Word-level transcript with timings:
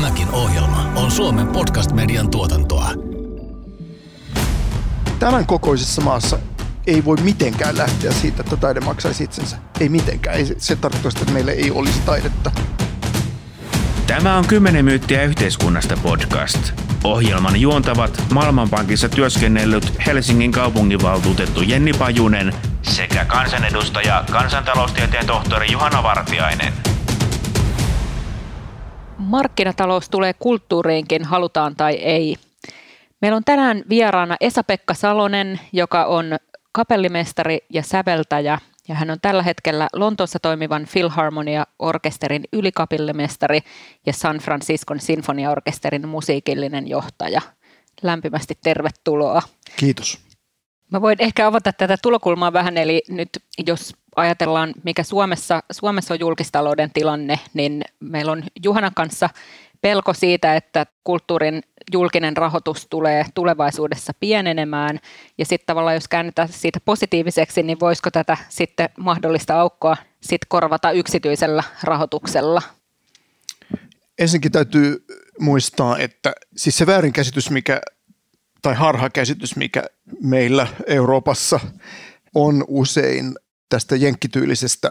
Tämäkin 0.00 0.30
ohjelma 0.30 0.92
on 0.96 1.10
Suomen 1.10 1.46
podcast-median 1.46 2.30
tuotantoa. 2.30 2.90
Tämän 5.18 5.46
kokoisessa 5.46 6.02
maassa 6.02 6.38
ei 6.86 7.04
voi 7.04 7.16
mitenkään 7.16 7.78
lähteä 7.78 8.12
siitä, 8.12 8.40
että 8.40 8.56
taide 8.56 8.80
maksaisi 8.80 9.24
itsensä. 9.24 9.56
Ei 9.80 9.88
mitenkään. 9.88 10.36
Ei, 10.36 10.54
se 10.58 10.76
tarkoittaa, 10.76 11.22
että 11.22 11.32
meillä 11.32 11.52
ei 11.52 11.70
olisi 11.70 12.00
taidetta. 12.00 12.50
Tämä 14.06 14.36
on 14.36 14.46
10 14.46 14.84
myyttiä 14.84 15.22
yhteiskunnasta 15.22 15.96
podcast. 16.02 16.72
Ohjelman 17.04 17.60
juontavat 17.60 18.22
Maailmanpankissa 18.32 19.08
työskennellyt 19.08 20.06
Helsingin 20.06 20.52
kaupunginvaltuutettu 20.52 21.62
Jenni 21.62 21.92
Pajunen 21.92 22.54
sekä 22.82 23.24
kansanedustaja 23.24 24.24
kansantaloustieteen 24.30 25.26
tohtori 25.26 25.72
Juhana 25.72 26.02
Vartiainen. 26.02 26.89
Markkinatalous 29.30 30.08
tulee 30.08 30.32
kulttuuriinkin, 30.32 31.24
halutaan 31.24 31.76
tai 31.76 31.94
ei. 31.94 32.36
Meillä 33.20 33.36
on 33.36 33.44
tänään 33.44 33.82
vieraana 33.88 34.36
Esa-Pekka 34.40 34.94
Salonen, 34.94 35.60
joka 35.72 36.04
on 36.04 36.36
kapellimestari 36.72 37.58
ja 37.68 37.82
säveltäjä, 37.82 38.58
ja 38.88 38.94
hän 38.94 39.10
on 39.10 39.18
tällä 39.22 39.42
hetkellä 39.42 39.88
Lontoossa 39.92 40.38
toimivan 40.38 40.86
Philharmonia-orkesterin 40.92 42.44
ylikapellimestari 42.52 43.60
ja 44.06 44.12
San 44.12 44.38
Franciscon 44.38 45.00
sinfoniaorkesterin 45.00 46.08
musiikillinen 46.08 46.88
johtaja. 46.88 47.40
Lämpimästi 48.02 48.58
tervetuloa. 48.62 49.42
Kiitos. 49.76 50.18
Mä 50.92 51.00
voin 51.00 51.16
ehkä 51.18 51.46
avata 51.46 51.72
tätä 51.72 51.96
tulokulmaa 52.02 52.52
vähän, 52.52 52.76
eli 52.76 53.02
nyt 53.08 53.28
jos 53.66 53.96
ajatellaan, 54.16 54.74
mikä 54.82 55.02
Suomessa, 55.02 55.62
Suomessa 55.72 56.14
on 56.14 56.20
julkistalouden 56.20 56.90
tilanne, 56.94 57.38
niin 57.54 57.82
meillä 58.00 58.32
on 58.32 58.42
Juhanan 58.64 58.94
kanssa 58.94 59.28
pelko 59.80 60.14
siitä, 60.14 60.56
että 60.56 60.86
kulttuurin 61.04 61.62
julkinen 61.92 62.36
rahoitus 62.36 62.86
tulee 62.90 63.24
tulevaisuudessa 63.34 64.12
pienenemään. 64.20 65.00
Ja 65.38 65.44
sitten 65.44 65.66
tavallaan, 65.66 65.94
jos 65.94 66.08
käännetään 66.08 66.48
siitä 66.48 66.80
positiiviseksi, 66.84 67.62
niin 67.62 67.80
voisiko 67.80 68.10
tätä 68.10 68.36
sitten 68.48 68.88
mahdollista 68.98 69.60
aukkoa 69.60 69.96
sit 70.20 70.40
korvata 70.48 70.90
yksityisellä 70.90 71.62
rahoituksella? 71.82 72.62
Ensinnäkin 74.18 74.52
täytyy 74.52 75.04
muistaa, 75.38 75.98
että 75.98 76.32
siis 76.56 76.78
se 76.78 76.86
väärinkäsitys, 76.86 77.50
mikä, 77.50 77.80
tai 78.62 78.74
harhakäsitys, 78.74 79.56
mikä 79.56 79.82
meillä 80.22 80.66
Euroopassa 80.86 81.60
on 82.34 82.64
usein 82.68 83.34
tästä 83.70 83.96
jenkkityylisestä 83.96 84.90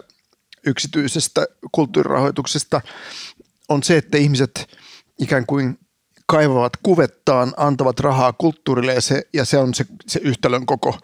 yksityisestä 0.65 1.47
kulttuurirahoituksesta, 1.71 2.81
on 3.69 3.83
se, 3.83 3.97
että 3.97 4.17
ihmiset 4.17 4.77
ikään 5.19 5.45
kuin 5.45 5.79
kaivavat 6.25 6.73
kuvettaan, 6.83 7.53
antavat 7.57 7.99
rahaa 7.99 8.33
kulttuurille 8.33 8.93
ja 8.93 9.01
se, 9.01 9.21
ja 9.33 9.45
se 9.45 9.57
on 9.57 9.73
se, 9.73 9.85
se 10.07 10.19
yhtälön 10.23 10.65
koko 10.65 10.97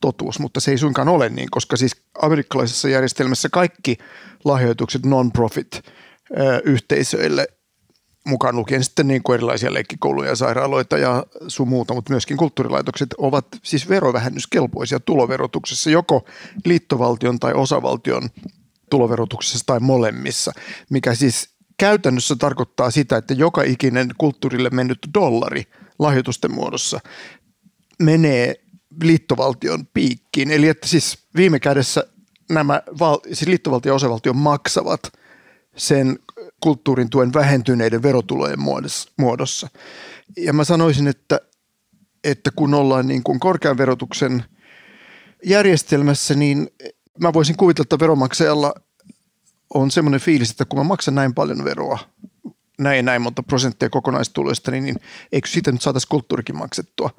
totuus, 0.00 0.38
mutta 0.38 0.60
se 0.60 0.70
ei 0.70 0.78
suinkaan 0.78 1.08
ole 1.08 1.28
niin, 1.28 1.50
koska 1.50 1.76
siis 1.76 1.96
amerikkalaisessa 2.22 2.88
järjestelmässä 2.88 3.48
kaikki 3.48 3.98
lahjoitukset 4.44 5.06
non-profit 5.06 5.82
yhteisöille 6.64 7.46
mukaan 8.26 8.56
lukien 8.56 8.84
sitten 8.84 9.08
niin 9.08 9.22
kuin 9.22 9.34
erilaisia 9.34 9.74
leikkikouluja 9.74 10.28
ja 10.28 10.36
sairaaloita 10.36 10.98
ja 10.98 11.26
sun 11.48 11.68
muuta, 11.68 11.94
mutta 11.94 12.12
myöskin 12.12 12.36
kulttuurilaitokset 12.36 13.14
ovat 13.18 13.46
siis 13.62 13.88
verovähennyskelpoisia 13.88 15.00
tuloverotuksessa 15.00 15.90
joko 15.90 16.24
liittovaltion 16.64 17.38
tai 17.38 17.52
osavaltion 17.52 18.28
tuloverotuksessa 18.90 19.66
tai 19.66 19.80
molemmissa, 19.80 20.52
mikä 20.90 21.14
siis 21.14 21.52
käytännössä 21.78 22.36
tarkoittaa 22.36 22.90
sitä, 22.90 23.16
että 23.16 23.34
joka 23.34 23.62
ikinen 23.62 24.08
kulttuurille 24.18 24.70
mennyt 24.70 24.98
dollari 25.14 25.64
lahjoitusten 25.98 26.54
muodossa 26.54 27.00
menee 28.02 28.54
liittovaltion 29.02 29.86
piikkiin. 29.94 30.50
Eli 30.50 30.68
että 30.68 30.88
siis 30.88 31.18
viime 31.36 31.60
kädessä 31.60 32.06
nämä 32.50 32.82
val- 32.98 33.20
siis 33.26 33.46
liittovaltio 33.46 33.90
ja 33.90 33.94
osavaltio 33.94 34.32
maksavat 34.32 35.12
sen 35.76 36.18
kulttuurin 36.62 37.10
tuen 37.10 37.32
vähentyneiden 37.32 38.02
verotulojen 38.02 38.58
muodossa. 39.18 39.68
Ja 40.36 40.52
mä 40.52 40.64
sanoisin, 40.64 41.08
että, 41.08 41.40
että 42.24 42.50
kun 42.56 42.74
ollaan 42.74 43.06
niin 43.06 43.22
kuin 43.22 43.40
korkean 43.40 43.78
verotuksen 43.78 44.44
järjestelmässä, 45.44 46.34
niin 46.34 46.70
mä 47.20 47.32
voisin 47.32 47.56
kuvitella, 47.56 47.84
että 47.84 47.98
veromaksajalla 47.98 48.74
on 49.74 49.90
semmoinen 49.90 50.20
fiilis, 50.20 50.50
että 50.50 50.64
kun 50.64 50.78
mä 50.78 50.84
maksan 50.84 51.14
näin 51.14 51.34
paljon 51.34 51.64
veroa, 51.64 51.98
näin 52.78 53.04
näin 53.04 53.22
monta 53.22 53.42
prosenttia 53.42 53.90
kokonaistuloista, 53.90 54.70
niin, 54.70 54.84
niin 54.84 54.96
eikö 55.32 55.48
siitä 55.48 55.72
nyt 55.72 55.82
saataisiin 55.82 56.08
kulttuurikin 56.08 56.56
maksettua? 56.56 57.10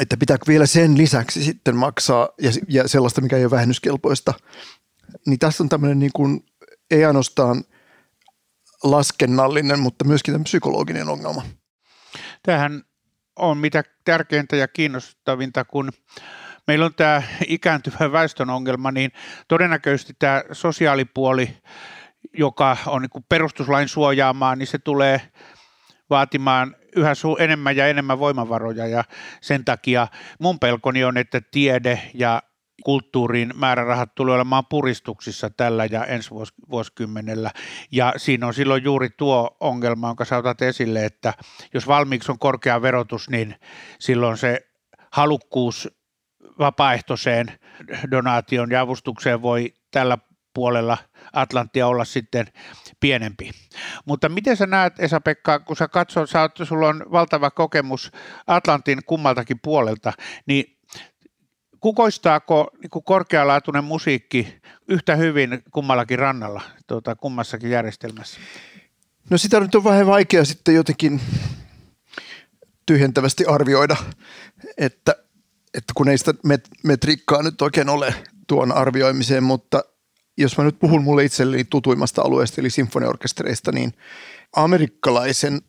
Että 0.00 0.16
pitääkö 0.16 0.44
vielä 0.48 0.66
sen 0.66 0.98
lisäksi 0.98 1.44
sitten 1.44 1.76
maksaa 1.76 2.28
ja, 2.40 2.50
ja 2.68 2.88
sellaista, 2.88 3.20
mikä 3.20 3.36
ei 3.36 3.44
ole 3.44 3.50
vähennyskelpoista. 3.50 4.34
Niin 5.26 5.38
tässä 5.38 5.62
on 5.62 5.68
tämmöinen 5.68 5.98
niin 5.98 6.12
kuin, 6.14 6.44
ei 6.90 7.04
ainoastaan 7.04 7.64
laskennallinen, 8.82 9.78
mutta 9.78 10.04
myöskin 10.04 10.44
psykologinen 10.44 11.08
ongelma. 11.08 11.42
Tähän 12.42 12.82
on 13.36 13.58
mitä 13.58 13.82
tärkeintä 14.04 14.56
ja 14.56 14.68
kiinnostavinta, 14.68 15.64
kun 15.64 15.90
meillä 16.66 16.86
on 16.86 16.94
tämä 16.94 17.22
ikääntyvä 17.46 18.12
väestön 18.12 18.50
ongelma, 18.50 18.90
niin 18.90 19.10
todennäköisesti 19.48 20.14
tämä 20.18 20.42
sosiaalipuoli, 20.52 21.56
joka 22.38 22.76
on 22.86 23.02
niin 23.02 23.24
perustuslain 23.28 23.88
suojaamaa, 23.88 24.56
niin 24.56 24.66
se 24.66 24.78
tulee 24.78 25.20
vaatimaan 26.10 26.76
yhä 26.96 27.12
enemmän 27.38 27.76
ja 27.76 27.86
enemmän 27.86 28.18
voimavaroja 28.18 28.86
ja 28.86 29.04
sen 29.40 29.64
takia 29.64 30.08
mun 30.40 30.58
pelkoni 30.58 31.04
on, 31.04 31.16
että 31.16 31.40
tiede 31.50 32.10
ja 32.14 32.42
kulttuuriin 32.84 33.52
määrärahat 33.54 34.14
tulee 34.14 34.34
olemaan 34.34 34.66
puristuksissa 34.66 35.50
tällä 35.50 35.84
ja 35.84 36.04
ensi 36.04 36.30
vuos, 36.30 36.54
vuosikymmenellä. 36.70 37.50
Ja 37.92 38.12
siinä 38.16 38.46
on 38.46 38.54
silloin 38.54 38.84
juuri 38.84 39.10
tuo 39.10 39.56
ongelma, 39.60 40.08
jonka 40.08 40.24
sä 40.24 40.36
otat 40.36 40.62
esille, 40.62 41.04
että 41.04 41.34
jos 41.74 41.86
valmiiksi 41.86 42.32
on 42.32 42.38
korkea 42.38 42.82
verotus, 42.82 43.30
niin 43.30 43.54
silloin 43.98 44.36
se 44.36 44.66
halukkuus 45.12 45.88
vapaaehtoiseen 46.58 47.46
donaation 48.10 48.70
ja 48.70 48.80
avustukseen 48.80 49.42
voi 49.42 49.74
tällä 49.90 50.18
puolella 50.54 50.98
Atlanttia 51.32 51.86
olla 51.86 52.04
sitten 52.04 52.46
pienempi. 53.00 53.50
Mutta 54.04 54.28
miten 54.28 54.56
sä 54.56 54.66
näet, 54.66 55.00
Esa-Pekka, 55.00 55.58
kun 55.58 55.76
sä 55.76 55.88
katsot, 55.88 56.30
sä 56.30 56.40
oot, 56.40 56.58
sulla 56.62 56.88
on 56.88 57.04
valtava 57.12 57.50
kokemus 57.50 58.12
Atlantin 58.46 58.98
kummaltakin 59.06 59.60
puolelta, 59.62 60.12
niin 60.46 60.75
kukoistaako 61.86 62.70
niin 62.82 63.04
korkealaatuinen 63.04 63.84
musiikki 63.84 64.56
yhtä 64.88 65.16
hyvin 65.16 65.62
kummallakin 65.70 66.18
rannalla, 66.18 66.62
tuota, 66.86 67.16
kummassakin 67.16 67.70
järjestelmässä? 67.70 68.40
No 69.30 69.38
sitä 69.38 69.60
nyt 69.60 69.74
on 69.74 69.84
vähän 69.84 70.06
vaikea 70.06 70.44
sitten 70.44 70.74
jotenkin 70.74 71.20
tyhjentävästi 72.86 73.44
arvioida, 73.44 73.96
että 74.78 75.16
että 75.74 75.92
kun 75.94 76.08
ei 76.08 76.18
sitä 76.18 76.32
met- 76.32 76.70
metriikkaa 76.84 77.42
nyt 77.42 77.62
oikein 77.62 77.88
ole 77.88 78.14
tuon 78.46 78.72
arvioimiseen, 78.72 79.42
mutta 79.42 79.84
jos 80.36 80.58
mä 80.58 80.64
nyt 80.64 80.78
puhun 80.78 81.04
mulle 81.04 81.24
itselleni 81.24 81.64
tutuimmasta 81.64 82.22
alueesta, 82.22 82.60
eli 82.60 82.70
sinfoniorkestereista, 82.70 83.72
niin 83.72 83.92
amerikkalaisen 84.56 85.60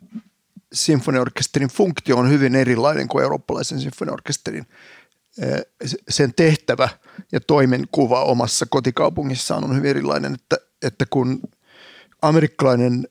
sinfoniorkesterin 0.74 1.70
funktio 1.70 2.18
on 2.18 2.30
hyvin 2.30 2.56
erilainen 2.56 3.08
kuin 3.08 3.24
eurooppalaisen 3.24 3.80
sinfoniorkesterin. 3.80 4.68
Sen 6.10 6.34
tehtävä 6.34 6.90
ja 7.32 7.40
toimenkuva 7.40 8.24
omassa 8.24 8.66
kotikaupungissaan 8.70 9.64
on 9.64 9.76
hyvin 9.76 9.90
erilainen, 9.90 10.34
että, 10.34 10.58
että 10.82 11.06
kun 11.10 11.42
amerikkalainen 12.22 13.08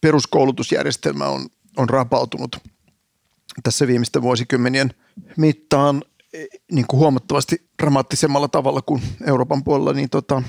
peruskoulutusjärjestelmä 0.00 1.24
on, 1.24 1.46
on 1.76 1.88
rapautunut 1.88 2.56
tässä 3.62 3.86
viimeisten 3.86 4.22
vuosikymmenien 4.22 4.94
mittaan 5.36 6.02
niin 6.72 6.86
kuin 6.86 7.00
huomattavasti 7.00 7.68
dramaattisemmalla 7.82 8.48
tavalla 8.48 8.82
kuin 8.82 9.02
Euroopan 9.26 9.64
puolella, 9.64 9.92
niin 9.92 10.10
tota, 10.10 10.42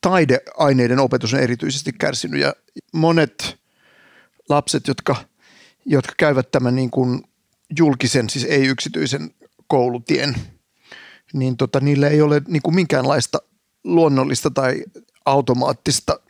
taideaineiden 0.00 0.98
opetus 0.98 1.34
on 1.34 1.40
erityisesti 1.40 1.92
kärsinyt. 1.92 2.40
Ja 2.40 2.54
monet 2.92 3.56
lapset, 4.48 4.88
jotka, 4.88 5.16
jotka 5.86 6.12
käyvät 6.16 6.50
tämän 6.50 6.74
niin 6.74 6.90
kuin 6.90 7.22
julkisen, 7.78 8.30
siis 8.30 8.44
ei 8.44 8.66
yksityisen 8.66 9.34
koulutien, 9.72 10.34
niin 11.32 11.56
tota, 11.56 11.80
niillä 11.80 12.08
ei 12.08 12.22
ole 12.22 12.42
niin 12.48 12.62
kuin 12.62 12.74
minkäänlaista 12.74 13.38
luonnollista 13.84 14.50
tai 14.50 14.84
automaattista 15.24 16.20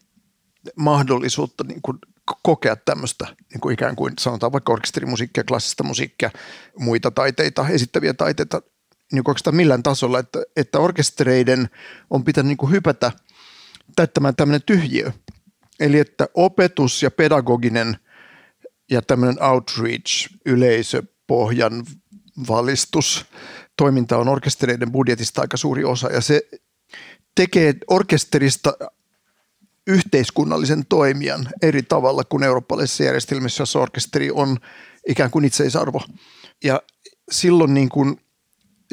mahdollisuutta 0.77 1.65
niin 1.65 1.83
kuin 1.83 1.99
kokea 2.43 2.77
tämmöistä 2.77 3.27
niin 3.53 3.61
kuin 3.61 3.73
ikään 3.73 3.97
kuin 3.97 4.13
sanotaan 4.21 4.53
vaikka 4.53 4.73
orkesterimusiikkia, 4.73 5.45
klassista 5.45 5.85
musiikkia, 5.85 6.31
muita 6.79 7.11
taiteita, 7.11 7.69
esittäviä 7.69 8.15
taiteita 8.15 8.63
niin 9.13 9.23
oikeastaan 9.27 9.57
millään 9.57 9.83
tasolla, 9.83 10.19
että, 10.19 10.43
että 10.57 10.79
orkestereiden 10.79 11.71
on 12.11 12.25
pitänyt 12.25 12.49
niin 12.49 12.57
kuin 12.57 12.73
hypätä 12.73 13.13
täyttämään 13.97 14.37
tämmöinen 14.37 14.63
tyhjiö. 14.67 15.13
Eli 15.81 15.99
että 15.99 16.29
opetus 16.35 17.03
ja 17.03 17.11
pedagoginen 17.11 17.97
ja 18.91 19.03
tämmöinen 19.03 19.43
outreach, 19.43 20.29
yleisöpohjan 20.47 21.85
valistus, 22.49 23.27
toiminta 23.77 24.19
on 24.19 24.29
orkestereiden 24.29 24.93
budjetista 24.93 25.41
aika 25.41 25.57
suuri 25.57 25.85
osa 25.85 26.09
ja 26.09 26.21
se 26.21 26.43
tekee 27.35 27.75
orkesterista 27.91 28.73
yhteiskunnallisen 29.87 30.87
toimijan 30.89 31.49
eri 31.63 31.83
tavalla 31.83 32.25
kuin 32.25 32.43
eurooppalaisessa 32.43 33.05
järjestelmissä, 33.05 33.63
jossa 33.63 33.79
orkesteri 33.79 34.31
on 34.31 34.57
ikään 35.09 35.31
kuin 35.31 35.45
itseisarvo. 35.45 36.03
Ja 36.65 36.83
silloin 37.31 37.75
niin 37.75 37.89
kuin 37.89 38.21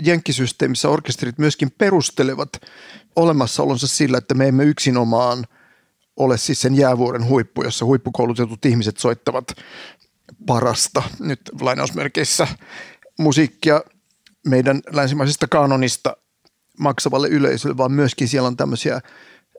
jenkkisysteemissä 0.03 0.89
orkesterit 0.89 1.37
myöskin 1.37 1.71
perustelevat 1.71 2.49
olemassaolonsa 3.15 3.87
sillä, 3.87 4.17
että 4.17 4.33
me 4.33 4.47
emme 4.47 4.63
yksinomaan 4.63 5.45
ole 6.17 6.37
siis 6.37 6.61
sen 6.61 6.75
jäävuoren 6.75 7.25
huippu, 7.25 7.63
jossa 7.63 7.85
huippukoulutetut 7.85 8.65
ihmiset 8.65 8.97
soittavat 8.97 9.51
parasta, 10.45 11.03
nyt 11.19 11.41
lainausmerkeissä, 11.61 12.47
musiikkia 13.19 13.81
meidän 14.47 14.81
länsimaisesta 14.93 15.47
kanonista 15.47 16.17
maksavalle 16.79 17.27
yleisölle, 17.27 17.77
vaan 17.77 17.91
myöskin 17.91 18.27
siellä 18.27 18.47
on 18.47 18.57
tämmöisiä 18.57 19.01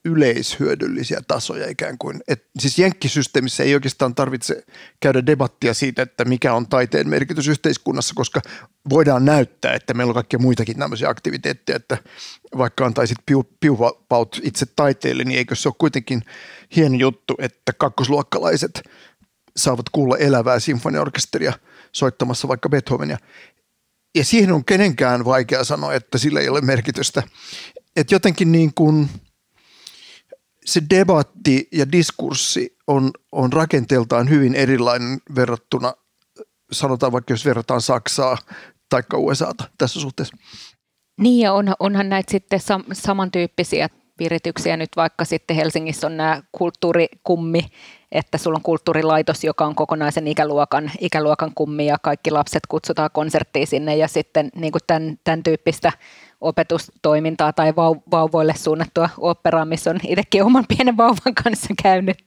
yleishyödyllisiä 0.04 1.20
tasoja 1.28 1.70
ikään 1.70 1.98
kuin. 1.98 2.20
Et, 2.28 2.46
siis 2.58 2.78
jenkkisysteemissä 2.78 3.62
ei 3.62 3.74
oikeastaan 3.74 4.14
tarvitse 4.14 4.64
käydä 5.00 5.26
debattia 5.26 5.74
siitä, 5.74 6.02
että 6.02 6.24
mikä 6.24 6.54
on 6.54 6.66
taiteen 6.66 7.08
merkitys 7.08 7.48
yhteiskunnassa, 7.48 8.14
koska 8.14 8.40
voidaan 8.90 9.24
näyttää, 9.24 9.74
että 9.74 9.94
meillä 9.94 10.10
on 10.10 10.14
kaikkia 10.14 10.38
muitakin 10.38 10.78
tämmöisiä 10.78 11.08
aktiviteetteja, 11.08 11.76
että 11.76 11.98
vaikka 12.58 12.86
antaisit 12.86 13.18
piu, 13.26 13.42
piupaut 13.60 14.40
itse 14.42 14.66
taiteelle, 14.76 15.24
niin 15.24 15.38
eikö 15.38 15.54
se 15.54 15.68
ole 15.68 15.74
kuitenkin 15.78 16.22
hieno 16.76 16.96
juttu, 16.96 17.34
että 17.38 17.72
kakkosluokkalaiset 17.72 18.82
saavat 19.56 19.88
kuulla 19.88 20.16
elävää 20.16 20.60
sinfoniaorkesteria 20.60 21.52
soittamassa 21.92 22.48
vaikka 22.48 22.68
Beethovenia. 22.68 23.18
Ja 24.14 24.24
siihen 24.24 24.52
on 24.52 24.64
kenenkään 24.64 25.24
vaikea 25.24 25.64
sanoa, 25.64 25.94
että 25.94 26.18
sillä 26.18 26.40
ei 26.40 26.48
ole 26.48 26.60
merkitystä. 26.60 27.22
Että 27.96 28.14
jotenkin 28.14 28.52
niin 28.52 28.74
kuin– 28.74 29.08
se 30.64 30.82
debatti 30.90 31.68
ja 31.72 31.92
diskurssi 31.92 32.76
on, 32.86 33.10
on 33.32 33.52
rakenteeltaan 33.52 34.28
hyvin 34.28 34.54
erilainen 34.54 35.18
verrattuna, 35.34 35.94
sanotaan 36.72 37.12
vaikka 37.12 37.32
jos 37.32 37.44
verrataan 37.44 37.82
Saksaa 37.82 38.38
tai 38.88 39.02
USAta 39.14 39.64
tässä 39.78 40.00
suhteessa. 40.00 40.36
Niin 41.20 41.40
ja 41.40 41.52
on, 41.52 41.74
onhan 41.78 42.08
näitä 42.08 42.30
sitten 42.30 42.60
sam, 42.60 42.84
samantyyppisiä 42.92 43.88
virityksiä 44.20 44.76
nyt 44.76 44.90
vaikka 44.96 45.24
sitten 45.24 45.56
Helsingissä 45.56 46.06
on 46.06 46.16
nämä 46.16 46.42
kulttuurikummi, 46.52 47.60
että 48.12 48.38
sulla 48.38 48.56
on 48.56 48.62
kulttuurilaitos, 48.62 49.44
joka 49.44 49.66
on 49.66 49.74
kokonaisen 49.74 50.26
ikäluokan, 50.26 50.90
ikäluokan 51.00 51.52
kummi 51.54 51.86
ja 51.86 51.96
kaikki 52.02 52.30
lapset 52.30 52.62
kutsutaan 52.68 53.10
konserttiin 53.12 53.66
sinne 53.66 53.96
ja 53.96 54.08
sitten 54.08 54.50
niin 54.54 54.72
kuin 54.72 54.82
tämän, 54.86 55.18
tämän 55.24 55.42
tyyppistä 55.42 55.92
opetustoimintaa 56.40 57.52
tai 57.52 57.76
vauvoille 58.10 58.54
suunnattua 58.56 59.08
operaa, 59.18 59.64
missä 59.64 59.90
on 59.90 60.00
itsekin 60.08 60.44
oman 60.44 60.64
pienen 60.68 60.96
vauvan 60.96 61.34
kanssa 61.44 61.68
käynyt. 61.82 62.18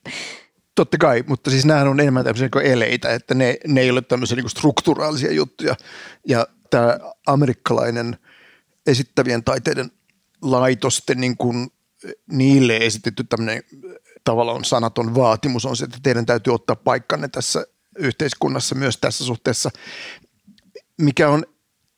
Totta 0.75 0.98
kai, 0.98 1.24
mutta 1.28 1.50
siis 1.50 1.66
nämä 1.66 1.81
on 1.81 2.00
enemmän 2.00 2.24
tämmöisiä 2.24 2.50
kuin 2.50 2.66
eleitä, 2.66 3.13
että 3.13 3.34
ne, 3.34 3.57
ne 3.68 3.81
ei 3.81 3.92
ole 3.92 4.01
tämmöisiä 4.01 4.36
niin 4.36 4.50
strukturaalisia 4.50 5.31
juttuja. 5.31 5.75
Ja 6.28 6.48
tämä 6.69 7.00
amerikkalainen 7.28 8.18
esittävien 8.88 9.44
taiteiden 9.44 9.92
laitosten 10.42 11.22
niin 11.22 11.38
kuin 11.38 11.69
niille 12.32 12.78
esitetty 12.78 13.24
tämmöinen 13.24 13.64
tavallaan 14.24 14.66
sanaton 14.66 15.16
vaatimus 15.16 15.66
on 15.66 15.78
se, 15.78 15.86
että 15.86 15.98
teidän 16.04 16.26
täytyy 16.26 16.54
ottaa 16.54 16.76
paikkanne 16.76 17.28
tässä 17.28 17.66
yhteiskunnassa 17.98 18.76
myös 18.76 18.98
tässä 18.98 19.26
suhteessa, 19.26 19.70
mikä 21.02 21.30
on 21.30 21.46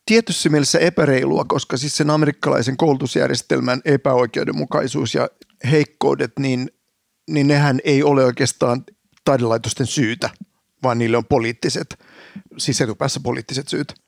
tietyssä 0.06 0.50
mielessä 0.50 0.80
epäreilua, 0.80 1.46
koska 1.48 1.78
siis 1.78 1.98
sen 1.98 2.10
amerikkalaisen 2.10 2.78
koulutusjärjestelmän 2.78 3.82
epäoikeudenmukaisuus 3.86 5.16
ja 5.16 5.30
heikkoudet, 5.72 6.32
niin, 6.40 6.72
niin 7.30 7.48
nehän 7.48 7.80
ei 7.84 8.04
ole 8.04 8.26
oikeastaan 8.26 8.84
taidelaitosten 9.26 9.88
syytä, 9.88 10.30
vaan 10.84 10.98
niille 10.98 11.18
on 11.18 11.26
poliittiset, 11.26 12.00
siis 12.58 12.82
etupäässä 12.82 13.20
poliittiset 13.24 13.68
syyt. 13.68 14.05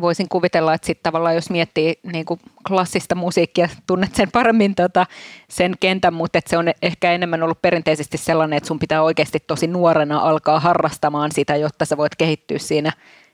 Voisin 0.00 0.28
kuvitella, 0.28 0.74
että 0.74 0.86
sitten 0.86 1.02
tavallaan 1.02 1.34
jos 1.34 1.50
miettii 1.50 1.94
niin 2.12 2.24
kuin 2.24 2.40
klassista 2.68 3.14
musiikkia, 3.14 3.68
tunnet 3.86 4.14
sen 4.14 4.30
paremmin 4.30 4.74
tota, 4.74 5.06
sen 5.48 5.74
kentän, 5.80 6.14
mutta 6.14 6.38
että 6.38 6.50
se 6.50 6.58
on 6.58 6.66
ehkä 6.82 7.12
enemmän 7.12 7.42
ollut 7.42 7.62
perinteisesti 7.62 8.18
sellainen, 8.18 8.56
että 8.56 8.66
sun 8.66 8.78
pitää 8.78 9.02
oikeasti 9.02 9.38
tosi 9.46 9.66
nuorena 9.66 10.18
alkaa 10.18 10.60
harrastamaan 10.60 11.32
sitä, 11.32 11.56
jotta 11.56 11.84
sä 11.84 11.96
voit 11.96 12.16
kehittyä 12.16 12.58
siinä, 12.58 12.92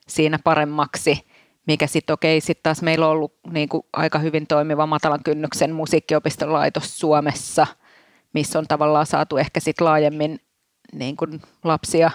siinä 0.09 0.39
paremmaksi– 0.45 1.21
mikä 1.67 1.87
sitten 1.87 2.15
okei, 2.15 2.41
sitten 2.41 2.63
taas 2.63 2.83
meillä 2.83 3.07
on 3.07 3.13
ollut 3.13 3.35
niin 3.51 3.69
kuin 3.69 3.83
aika 3.93 4.19
hyvin 4.19 4.47
toimiva 4.47 4.87
matalan 4.87 5.23
kynnyksen 5.25 5.73
musiikkiopistolaitos 5.73 6.99
Suomessa, 6.99 7.67
missä 8.33 8.59
on 8.59 8.67
tavallaan 8.67 9.07
saatu 9.07 9.37
ehkä 9.37 9.61
sitten 9.61 9.85
laajemmin 9.85 10.41
niin 10.93 11.17
kuin 11.17 11.43
lapsia 11.65 12.11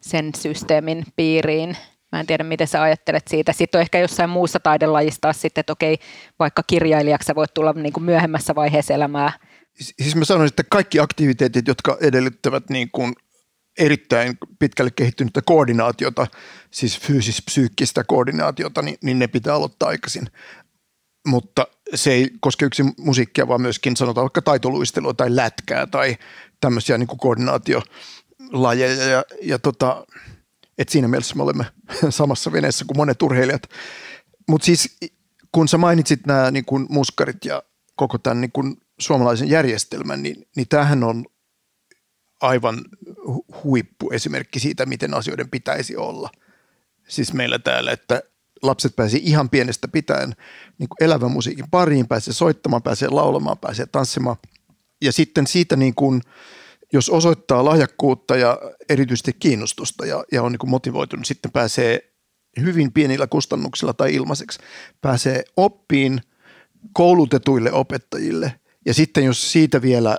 sen 0.00 0.30
systeemin 0.36 1.04
piiriin. 1.16 1.76
Mä 2.12 2.20
en 2.20 2.26
tiedä, 2.26 2.44
miten 2.44 2.68
sä 2.68 2.82
ajattelet 2.82 3.28
siitä. 3.28 3.52
Sitten 3.52 3.78
on 3.78 3.82
ehkä 3.82 3.98
jossain 3.98 4.30
muussa 4.30 4.60
taidelajissa 4.60 5.32
sitten, 5.32 5.60
että 5.60 5.72
okei, 5.72 5.98
vaikka 6.38 6.62
kirjailijaksi 6.66 7.26
sä 7.26 7.34
voit 7.34 7.54
tulla 7.54 7.72
niin 7.72 7.92
kuin 7.92 8.04
myöhemmässä 8.04 8.54
vaiheessa 8.54 8.94
elämää. 8.94 9.32
Siis 9.80 10.16
mä 10.16 10.24
sanoisin, 10.24 10.52
että 10.52 10.64
kaikki 10.70 11.00
aktiviteetit, 11.00 11.68
jotka 11.68 11.98
edellyttävät 12.00 12.70
niin 12.70 12.90
kuin 12.90 13.12
erittäin 13.78 14.38
pitkälle 14.58 14.90
kehittynyttä 14.90 15.42
koordinaatiota, 15.42 16.26
siis 16.70 17.00
fyysis-psyykkistä 17.00 18.04
koordinaatiota, 18.04 18.82
niin, 18.82 18.98
niin 19.02 19.18
ne 19.18 19.26
pitää 19.26 19.54
aloittaa 19.54 19.88
aikaisin. 19.88 20.26
Mutta 21.26 21.66
se 21.94 22.12
ei 22.12 22.30
koske 22.40 22.66
yksin 22.66 22.92
musiikkia, 22.98 23.48
vaan 23.48 23.60
myöskin 23.60 23.96
sanotaan 23.96 24.24
vaikka 24.24 24.42
taitoluistelua 24.42 25.14
tai 25.14 25.36
lätkää 25.36 25.86
tai 25.86 26.16
tämmöisiä 26.60 26.98
niin 26.98 27.06
koordinaatiolajeja. 27.06 29.04
Ja, 29.04 29.24
ja 29.42 29.58
tota, 29.58 30.06
et 30.78 30.88
siinä 30.88 31.08
mielessä 31.08 31.36
me 31.36 31.42
olemme 31.42 31.64
samassa 32.10 32.52
veneessä 32.52 32.84
kuin 32.84 32.96
monet 32.96 33.22
urheilijat. 33.22 33.62
Mutta 34.48 34.64
siis 34.64 34.98
kun 35.52 35.68
sä 35.68 35.78
mainitsit 35.78 36.26
nämä 36.26 36.50
niin 36.50 36.64
kuin 36.64 36.86
muskarit 36.88 37.44
ja 37.44 37.62
koko 37.96 38.18
tämän 38.18 38.40
niin 38.40 38.52
kuin 38.52 38.76
suomalaisen 39.00 39.50
järjestelmän, 39.50 40.22
niin, 40.22 40.48
niin 40.56 40.68
tämähän 40.68 41.04
on 41.04 41.24
aivan 42.40 42.80
huippuesimerkki 43.64 44.60
siitä, 44.60 44.86
miten 44.86 45.14
asioiden 45.14 45.50
pitäisi 45.50 45.96
olla. 45.96 46.30
Siis 47.08 47.32
meillä 47.32 47.58
täällä, 47.58 47.92
että 47.92 48.22
lapset 48.62 48.96
pääsee 48.96 49.20
ihan 49.22 49.50
pienestä 49.50 49.88
pitäen 49.88 50.32
niin 50.78 50.88
elävän 51.00 51.30
musiikin 51.30 51.70
pariin, 51.70 52.08
pääsee 52.08 52.34
soittamaan, 52.34 52.82
pääsee 52.82 53.08
laulamaan, 53.08 53.58
pääsee 53.58 53.86
tanssimaan. 53.86 54.36
Ja 55.02 55.12
sitten 55.12 55.46
siitä 55.46 55.76
niin 55.76 55.94
kuin, 55.94 56.22
jos 56.92 57.10
osoittaa 57.10 57.64
lahjakkuutta 57.64 58.36
ja 58.36 58.58
erityisesti 58.88 59.32
kiinnostusta 59.32 60.06
ja, 60.06 60.24
ja 60.32 60.42
on 60.42 60.52
niin 60.52 60.58
kuin 60.58 60.70
motivoitunut, 60.70 61.26
sitten 61.26 61.52
pääsee 61.52 62.12
hyvin 62.60 62.92
pienillä 62.92 63.26
kustannuksilla 63.26 63.92
tai 63.92 64.14
ilmaiseksi, 64.14 64.58
pääsee 65.00 65.44
oppiin 65.56 66.20
koulutetuille 66.92 67.72
opettajille. 67.72 68.60
Ja 68.86 68.94
sitten 68.94 69.24
jos 69.24 69.52
siitä 69.52 69.82
vielä 69.82 70.18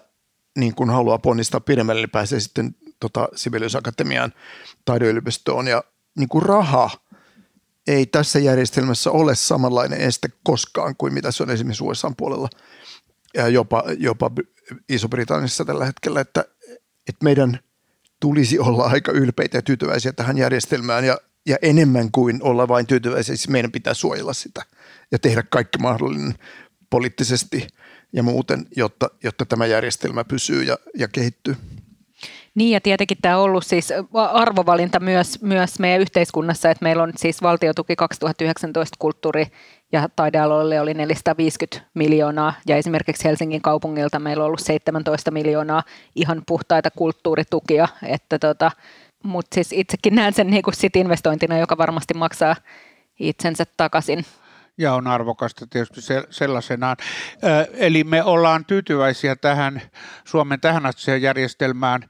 niin 0.57 0.75
kun 0.75 0.89
haluaa 0.89 1.19
ponnistaa 1.19 1.59
pidemmälle, 1.59 2.01
niin 2.01 2.09
pääsee 2.09 2.39
sitten 2.39 2.75
tota, 2.99 3.27
Sibelius 3.35 3.75
Akatemiaan 3.75 4.33
taideyliopistoon. 4.85 5.67
Ja 5.67 5.83
niin 6.17 6.29
kuin 6.29 6.41
raha 6.41 6.89
ei 7.87 8.05
tässä 8.05 8.39
järjestelmässä 8.39 9.11
ole 9.11 9.35
samanlainen 9.35 10.01
este 10.01 10.27
koskaan 10.43 10.95
kuin 10.97 11.13
mitä 11.13 11.31
se 11.31 11.43
on 11.43 11.49
esimerkiksi 11.49 11.83
USA 11.83 12.11
puolella. 12.17 12.49
Ja 13.33 13.47
jopa, 13.47 13.83
jopa 13.97 14.31
Iso-Britanniassa 14.89 15.65
tällä 15.65 15.85
hetkellä, 15.85 16.21
että, 16.21 16.45
että 17.09 17.23
meidän 17.23 17.59
tulisi 18.19 18.59
olla 18.59 18.83
aika 18.83 19.11
ylpeitä 19.11 19.57
ja 19.57 19.61
tyytyväisiä 19.61 20.13
tähän 20.13 20.37
järjestelmään 20.37 21.05
ja, 21.05 21.17
ja 21.45 21.57
enemmän 21.61 22.11
kuin 22.11 22.43
olla 22.43 22.67
vain 22.67 22.87
tyytyväisiä, 22.87 23.35
siis 23.35 23.49
meidän 23.49 23.71
pitää 23.71 23.93
suojella 23.93 24.33
sitä 24.33 24.61
ja 25.11 25.19
tehdä 25.19 25.43
kaikki 25.49 25.77
mahdollinen 25.77 26.33
poliittisesti 26.89 27.67
ja 28.13 28.23
muuten, 28.23 28.65
jotta, 28.75 29.09
jotta 29.23 29.45
tämä 29.45 29.65
järjestelmä 29.65 30.23
pysyy 30.23 30.63
ja, 30.63 30.77
ja 30.97 31.07
kehittyy. 31.07 31.55
Niin 32.55 32.71
ja 32.71 32.81
tietenkin 32.81 33.17
tämä 33.21 33.37
on 33.37 33.43
ollut 33.43 33.65
siis 33.65 33.89
arvovalinta 34.13 34.99
myös, 34.99 35.41
myös 35.41 35.79
meidän 35.79 36.01
yhteiskunnassa, 36.01 36.69
että 36.69 36.83
meillä 36.83 37.03
on 37.03 37.13
siis 37.17 37.41
valtiotuki 37.41 37.95
2019 37.95 38.95
kulttuuri- 38.99 39.51
ja 39.93 40.09
taidealoille 40.15 40.81
oli 40.81 40.93
450 40.93 41.89
miljoonaa 41.93 42.53
ja 42.67 42.77
esimerkiksi 42.77 43.25
Helsingin 43.25 43.61
kaupungilta 43.61 44.19
meillä 44.19 44.43
on 44.43 44.47
ollut 44.47 44.59
17 44.59 45.31
miljoonaa 45.31 45.83
ihan 46.15 46.43
puhtaita 46.47 46.91
kulttuuritukia, 46.91 47.87
että 48.03 48.39
tota, 48.39 48.71
mutta 49.23 49.55
siis 49.55 49.73
itsekin 49.73 50.15
näen 50.15 50.33
sen 50.33 50.47
niin 50.47 50.63
sit 50.73 50.95
investointina, 50.95 51.57
joka 51.57 51.77
varmasti 51.77 52.13
maksaa 52.13 52.55
itsensä 53.19 53.63
takaisin. 53.77 54.25
Ja 54.77 54.93
on 54.93 55.07
arvokasta 55.07 55.67
tietysti 55.67 56.01
sellaisenaan. 56.29 56.97
Eli 57.73 58.03
me 58.03 58.23
ollaan 58.23 58.65
tyytyväisiä 58.65 59.35
tähän 59.35 59.81
Suomen 60.25 60.59
tähänastiseen 60.59 61.21
järjestelmään, 61.21 62.01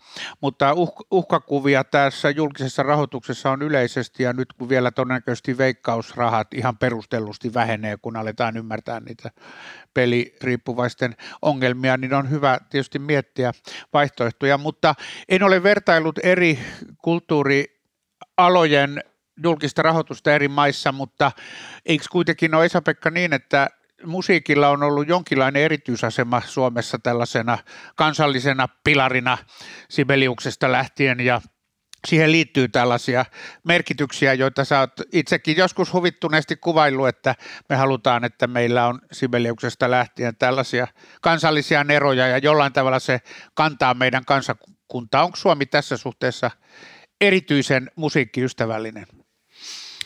mutta 0.41 0.73
uh, 0.73 0.95
uhkakuvia 1.11 1.83
tässä 1.83 2.29
julkisessa 2.29 2.83
rahoituksessa 2.83 3.51
on 3.51 3.61
yleisesti 3.61 4.23
ja 4.23 4.33
nyt 4.33 4.53
kun 4.53 4.69
vielä 4.69 4.91
todennäköisesti 4.91 5.57
veikkausrahat 5.57 6.53
ihan 6.53 6.77
perustellusti 6.77 7.53
vähenee, 7.53 7.97
kun 8.01 8.17
aletaan 8.17 8.57
ymmärtää 8.57 8.99
niitä 8.99 9.31
peliriippuvaisten 9.93 11.15
ongelmia, 11.41 11.97
niin 11.97 12.13
on 12.13 12.29
hyvä 12.29 12.57
tietysti 12.69 12.99
miettiä 12.99 13.51
vaihtoehtoja, 13.93 14.57
mutta 14.57 14.95
en 15.29 15.43
ole 15.43 15.63
vertailut 15.63 16.19
eri 16.23 16.59
kulttuurialojen 16.97 19.03
julkista 19.43 19.81
rahoitusta 19.81 20.33
eri 20.33 20.47
maissa, 20.47 20.91
mutta 20.91 21.31
eikö 21.85 22.05
kuitenkin 22.11 22.55
ole 22.55 22.65
Esa-Pekka 22.65 23.09
niin, 23.09 23.33
että 23.33 23.67
musiikilla 24.05 24.69
on 24.69 24.83
ollut 24.83 25.07
jonkinlainen 25.07 25.61
erityisasema 25.61 26.41
Suomessa 26.45 26.99
tällaisena 26.99 27.57
kansallisena 27.95 28.67
pilarina 28.83 29.37
Sibeliuksesta 29.89 30.71
lähtien 30.71 31.19
ja 31.19 31.41
siihen 32.07 32.31
liittyy 32.31 32.67
tällaisia 32.67 33.25
merkityksiä, 33.63 34.33
joita 34.33 34.65
sä 34.65 34.79
oot 34.79 34.91
itsekin 35.11 35.57
joskus 35.57 35.93
huvittuneesti 35.93 36.55
kuvaillut, 36.55 37.07
että 37.07 37.35
me 37.69 37.75
halutaan, 37.75 38.23
että 38.23 38.47
meillä 38.47 38.87
on 38.87 39.01
Sibeliuksesta 39.11 39.91
lähtien 39.91 40.35
tällaisia 40.35 40.87
kansallisia 41.21 41.83
neroja 41.83 42.27
ja 42.27 42.37
jollain 42.37 42.73
tavalla 42.73 42.99
se 42.99 43.21
kantaa 43.53 43.93
meidän 43.93 44.25
kansakuntaa. 44.25 45.23
Onko 45.23 45.35
Suomi 45.35 45.65
tässä 45.65 45.97
suhteessa 45.97 46.51
erityisen 47.21 47.91
musiikkiystävällinen? 47.95 49.22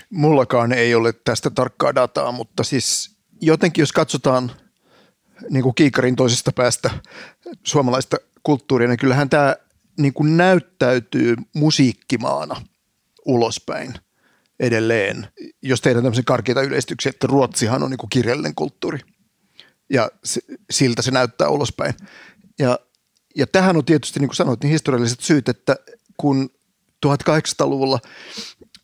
Mullakaan 0.10 0.72
ei 0.72 0.96
ole 0.96 1.14
tästä 1.14 1.50
tarkkaa 1.50 1.96
dataa, 1.96 2.32
mutta 2.32 2.64
siis 2.64 3.18
jotenkin 3.42 3.82
jos 3.82 3.92
katsotaan 3.92 4.52
niin 5.50 5.64
kuin 5.64 5.76
kiikarin 5.76 6.16
toisesta 6.16 6.52
päästä 6.52 6.90
suomalaista 7.64 8.18
kulttuuria, 8.44 8.88
niin 8.88 8.98
kyllähän 8.98 9.30
tämä 9.30 9.56
niin 10.00 10.14
kuin 10.14 10.38
näyttäytyy 10.38 11.36
musiikkimaana 11.54 12.62
ulospäin 13.26 13.94
edelleen. 14.60 15.28
Jos 15.62 15.82
tehdään 15.82 16.04
tämmöisen 16.04 16.26
karkeita 16.26 16.62
yleistyksiä, 16.62 17.10
että 17.10 17.28
Ruotsihan 17.28 17.84
on 17.84 17.90
niin 17.90 17.98
kuin 17.98 18.10
kirjallinen 18.10 18.56
kulttuuri 18.56 19.00
ja 19.90 20.12
siltä 20.70 21.02
se 21.02 21.12
näyttää 21.12 21.50
ulospäin. 21.50 21.94
Ja, 22.60 22.80
ja 23.36 23.48
tähän 23.48 23.78
on 23.78 23.86
tietysti, 23.86 24.20
niin 24.20 24.28
kuin 24.28 24.36
sanoit, 24.36 24.64
niin 24.64 24.72
historialliset 24.72 25.20
syyt, 25.20 25.50
että 25.50 25.76
kun 26.18 26.50
1800-luvulla 27.06 28.00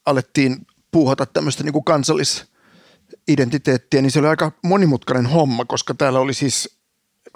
alettiin 0.05 0.67
puuhata 0.93 1.25
tämmöistä 1.25 1.63
niin 1.63 1.73
kuin 1.73 1.83
kansallisidentiteettiä, 1.83 4.01
niin 4.01 4.11
se 4.11 4.19
oli 4.19 4.27
aika 4.27 4.51
monimutkainen 4.61 5.25
homma, 5.25 5.65
koska 5.65 5.93
täällä 5.93 6.19
oli 6.19 6.33
siis 6.33 6.77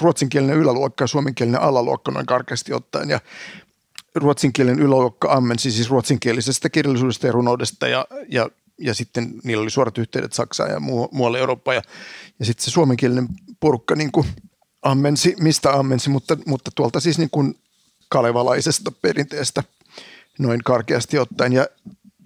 ruotsinkielinen 0.02 0.58
yläluokka 0.58 1.04
ja 1.04 1.08
suomenkielinen 1.08 1.62
alaluokka 1.62 2.12
noin 2.12 2.26
karkeasti 2.26 2.74
ottaen. 2.74 3.10
Ja 3.10 3.20
ruotsinkielinen 4.16 4.80
yläluokka 4.80 5.34
ammensi 5.34 5.72
siis 5.72 5.90
ruotsinkielisestä 5.90 6.70
kirjallisuudesta 6.70 7.28
ja 7.28 7.32
runoudesta 7.32 7.88
ja, 7.88 8.06
ja, 8.30 8.50
ja 8.80 8.94
sitten 8.94 9.34
niillä 9.44 9.62
oli 9.62 9.70
suorat 9.70 9.98
yhteydet 9.98 10.34
Saksaan 10.34 10.70
ja 10.70 10.80
muu, 10.80 11.10
muualle 11.12 11.40
Eurooppaan. 11.40 11.76
Ja, 11.76 11.82
ja 12.40 12.46
sitten 12.46 12.66
se 12.66 12.72
suomenkielinen 12.72 13.28
porukka 13.60 13.96
niin 13.96 14.12
kuin 14.12 14.28
ammensi, 14.82 15.36
mistä 15.40 15.74
ammensi, 15.74 16.10
mutta, 16.10 16.38
mutta 16.46 16.72
tuolta 16.76 17.00
siis 17.00 17.18
niin 17.18 17.30
kuin 17.30 17.60
kalevalaisesta 18.10 18.92
perinteestä 18.92 19.64
noin 20.40 20.64
karkeasti 20.64 21.20
ottaen. 21.20 21.54
Ja 21.54 21.68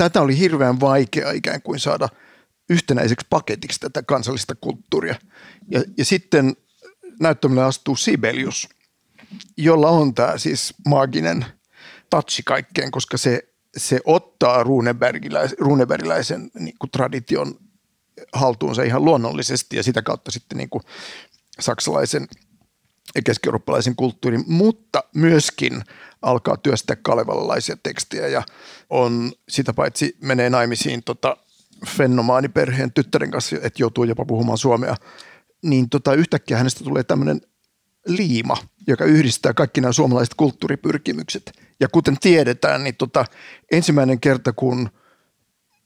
tätä 0.02 0.22
oli 0.22 0.40
hirveän 0.40 0.80
vaikea 0.80 1.32
ikään 1.32 1.62
kuin 1.62 1.80
saada 1.80 2.10
yhtenäiseksi 2.70 3.28
paketiksi 3.30 3.80
tätä 3.80 4.04
kansallista 4.04 4.56
kulttuuria. 4.56 5.16
Ja, 5.72 5.84
ja 5.98 6.06
sitten 6.06 6.56
näyttämölle 7.20 7.64
astuu 7.64 7.96
Sibelius, 7.96 8.70
jolla 9.58 9.90
on 9.90 10.14
tämä 10.14 10.38
siis 10.38 10.74
maaginen 10.86 11.46
touchi 12.10 12.44
kaikkeen, 12.46 12.92
koska 12.92 13.18
se, 13.18 13.48
se 13.78 14.00
ottaa 14.06 14.64
runebergiläisen 15.60 16.52
niin 16.60 16.76
tradition 16.92 17.56
haltuunsa 18.34 18.84
ihan 18.84 19.06
luonnollisesti 19.06 19.76
ja 19.78 19.84
sitä 19.84 20.02
kautta 20.02 20.32
sitten 20.32 20.58
niin 20.58 20.70
kuin 20.70 20.84
saksalaisen 21.60 22.28
keski-eurooppalaisen 23.26 23.96
kulttuurin, 23.96 24.44
mutta 24.48 25.04
myöskin 25.16 25.84
alkaa 26.22 26.58
työstää 26.58 26.96
kalevallalaisia 26.96 27.78
tekstejä 27.84 28.28
ja 28.28 28.44
on 28.90 29.32
sitä 29.50 29.74
paitsi 29.74 30.18
menee 30.22 30.50
naimisiin 30.50 31.04
tota, 31.04 31.38
fennomaaniperheen 31.88 32.92
tyttären 32.94 33.32
kanssa, 33.32 33.56
että 33.56 33.84
joutuu 33.84 34.04
jopa 34.04 34.26
puhumaan 34.26 34.58
suomea, 34.58 34.96
niin 35.62 35.90
tota, 35.90 36.14
yhtäkkiä 36.14 36.58
hänestä 36.58 36.84
tulee 36.84 37.04
tämmöinen 37.04 37.42
liima, 38.08 38.58
joka 38.88 39.06
yhdistää 39.06 39.54
kaikki 39.54 39.82
nämä 39.82 39.92
suomalaiset 39.92 40.34
kulttuuripyrkimykset. 40.34 41.52
Ja 41.80 41.88
kuten 41.88 42.18
tiedetään, 42.22 42.84
niin 42.84 42.96
tota, 42.96 43.26
ensimmäinen 43.72 44.20
kerta, 44.20 44.54
kun 44.54 44.90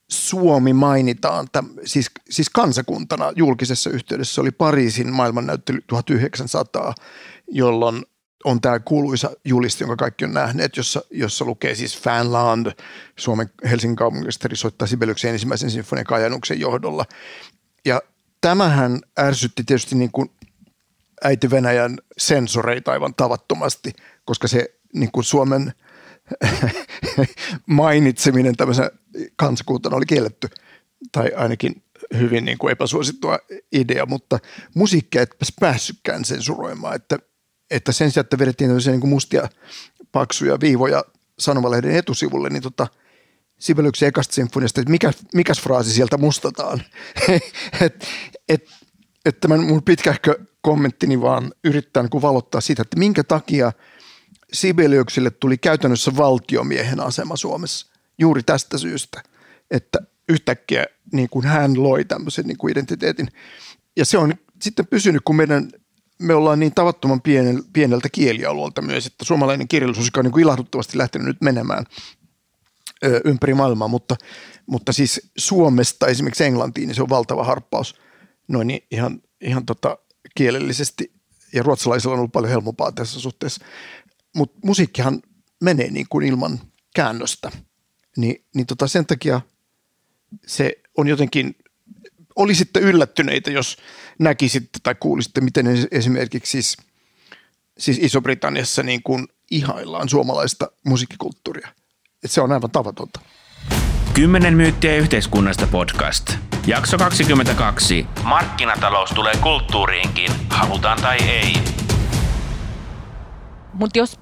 Suomi 0.10 0.74
mainitaan, 0.74 1.48
täm, 1.52 1.70
siis, 1.86 2.12
siis 2.30 2.50
kansakuntana 2.50 3.32
julkisessa 3.36 3.90
yhteydessä, 3.90 4.42
oli 4.42 4.52
Pariisin 4.52 5.14
maailmannäyttely 5.14 5.82
1900, 5.88 6.94
jolloin 7.48 8.06
on 8.46 8.62
tämä 8.62 8.80
kuuluisa 8.80 9.32
juliste, 9.46 9.84
jonka 9.84 9.96
kaikki 9.96 10.26
on 10.26 10.34
nähneet, 10.34 10.78
jossa, 10.78 11.02
jossa 11.12 11.46
lukee 11.46 11.76
siis 11.76 12.02
Fanland, 12.02 12.72
Suomen 13.16 13.50
Helsingin 13.70 13.96
kaupungisteri 13.96 14.56
soittaa 14.56 14.88
Sibeliuksen 14.88 15.32
ensimmäisen 15.32 15.72
sinfonian 15.72 16.06
Kajanuksen 16.06 16.60
johdolla. 16.60 17.06
Ja 17.86 18.02
tämähän 18.42 19.00
ärsytti 19.20 19.64
tietysti 19.64 19.96
niin 19.96 20.12
kuin 20.12 20.32
äiti 21.24 21.50
Venäjän 21.50 21.98
sensoreita 22.18 22.92
aivan 22.92 23.16
tavattomasti, 23.16 23.94
koska 24.26 24.48
se 24.48 24.76
niin 24.94 25.12
kuin 25.12 25.24
Suomen 25.24 25.74
mainitseminen 27.65 28.55
tämmöisen 28.55 28.89
kansakuntana 29.36 29.96
oli 29.96 30.05
kielletty, 30.05 30.48
tai 31.12 31.32
ainakin 31.36 31.84
hyvin 32.17 32.46
niin 32.46 32.58
kuin 32.58 32.72
epäsuosittua 32.72 33.39
idea, 33.72 34.05
mutta 34.05 34.39
musiikkia 34.75 35.22
et 35.22 35.36
päässytkään 35.60 36.25
sensuroimaan, 36.25 36.96
että 36.96 37.20
että 37.72 37.91
sen 37.91 38.12
sijaan, 38.12 38.25
että 38.25 38.39
vedettiin 38.39 38.67
tämmöisiä 38.67 38.94
niin 38.94 39.10
mustia 39.10 39.50
paksuja 40.12 40.60
viivoja 40.60 41.03
sanomalehden 41.39 41.96
etusivulle, 41.96 42.50
niin 42.50 42.63
tota, 42.63 42.88
Sibeliuksen 43.60 44.08
ekasta 44.08 44.34
sinfoniasta, 44.34 44.82
että 44.82 44.91
mikä, 44.91 45.12
mikäs 45.34 45.62
fraasi 45.62 45.94
sieltä 45.94 46.17
mustataan. 46.17 46.82
että 47.82 48.08
et, 48.50 48.70
et 49.25 49.39
tämän 49.39 49.63
mun 49.63 49.84
pitkähkö 49.84 50.39
kommenttini 50.62 51.22
vaan 51.22 51.53
yrittää 51.63 52.03
niin 52.03 52.22
valottaa 52.22 52.62
sitä, 52.62 52.82
että 52.82 53.00
minkä 53.00 53.24
takia 53.24 53.72
Sibeliuksille 54.54 55.30
tuli 55.30 55.58
käytännössä 55.58 56.12
valtiomiehen 56.18 57.00
asema 57.00 57.36
Suomessa 57.36 57.88
juuri 58.18 58.44
tästä 58.44 58.78
syystä, 58.78 59.24
että 59.72 60.00
yhtäkkiä 60.30 60.86
niin 61.14 61.30
kuin 61.30 61.46
hän 61.46 61.84
loi 61.84 62.06
tämmöisen 62.06 62.46
niin 62.46 62.58
kuin 62.58 62.72
identiteetin. 62.72 63.28
Ja 63.98 64.06
se 64.06 64.18
on 64.18 64.34
sitten 64.62 64.88
pysynyt, 64.88 65.22
kun 65.25 65.36
meidän 65.36 65.70
me 66.20 66.34
ollaan 66.34 66.60
niin 66.60 66.75
tavattoman 66.75 67.22
pienel, 67.22 67.64
pieneltä 67.74 68.10
kielialueelta 68.12 68.82
myös, 68.82 69.06
että 69.06 69.25
suomalainen 69.25 69.68
kirjallisuus 69.68 70.12
on 70.18 70.24
niin 70.24 70.32
kuin 70.32 70.44
ilahduttavasti 70.44 70.98
lähtenyt 70.98 71.28
nyt 71.28 71.42
menemään 71.42 71.86
ö, 73.04 73.22
ympäri 73.25 73.54
maailmaa, 73.54 73.88
mutta, 73.88 74.16
mutta 74.66 74.94
siis 74.94 75.32
Suomesta 75.38 76.08
esimerkiksi 76.08 76.44
Englantiin, 76.44 76.88
niin 76.88 76.96
se 76.96 77.02
on 77.02 77.10
valtava 77.10 77.44
harppaus 77.44 77.96
noin 78.48 78.68
niin 78.68 78.88
ihan, 78.92 79.22
ihan 79.42 79.66
tota 79.66 79.98
kielellisesti, 80.36 81.12
ja 81.54 81.64
ruotsalaisilla 81.64 82.14
on 82.14 82.20
ollut 82.20 82.32
paljon 82.32 82.52
helpompaa 82.52 82.92
tässä 82.92 83.20
suhteessa. 83.20 83.66
Mutta 84.36 84.60
musiikkihan 84.63 85.22
menee 85.62 85.92
niin 85.92 86.06
kuin 86.10 86.25
ilman 86.25 86.60
käännöstä, 86.96 87.51
Ni, 88.18 88.44
niin 88.56 88.65
tota 88.65 88.88
sen 88.88 89.06
takia 89.06 89.42
se 90.48 90.82
on 90.98 91.08
jotenkin 91.08 91.56
olisitte 92.36 92.80
yllättyneitä, 92.80 93.51
jos 93.51 93.77
näkisitte 94.20 94.80
tai 94.84 94.96
kuulisitte, 94.96 95.42
miten 95.42 95.65
esimerkiksi 95.92 96.51
siis, 96.51 96.77
siis 97.77 97.98
Iso-Britanniassa 98.01 98.84
niin 98.84 99.04
kuin 99.04 99.27
ihaillaan 99.51 100.10
suomalaista 100.10 100.72
musiikkikulttuuria. 100.86 101.68
Et 102.24 102.32
se 102.32 102.42
on 102.42 102.51
aivan 102.51 102.72
tavatonta. 102.72 103.20
Kymmenen 104.13 104.54
myyttiä 104.54 104.96
yhteiskunnasta 104.96 105.68
podcast. 105.68 106.34
Jakso 106.68 106.98
22. 106.98 108.06
Markkinatalous 108.24 109.10
tulee 109.10 109.34
kulttuuriinkin, 109.44 110.32
halutaan 110.50 111.01
tai 111.01 111.18
ei. 111.18 111.54
Mutta 113.74 114.00
jos 114.00 114.20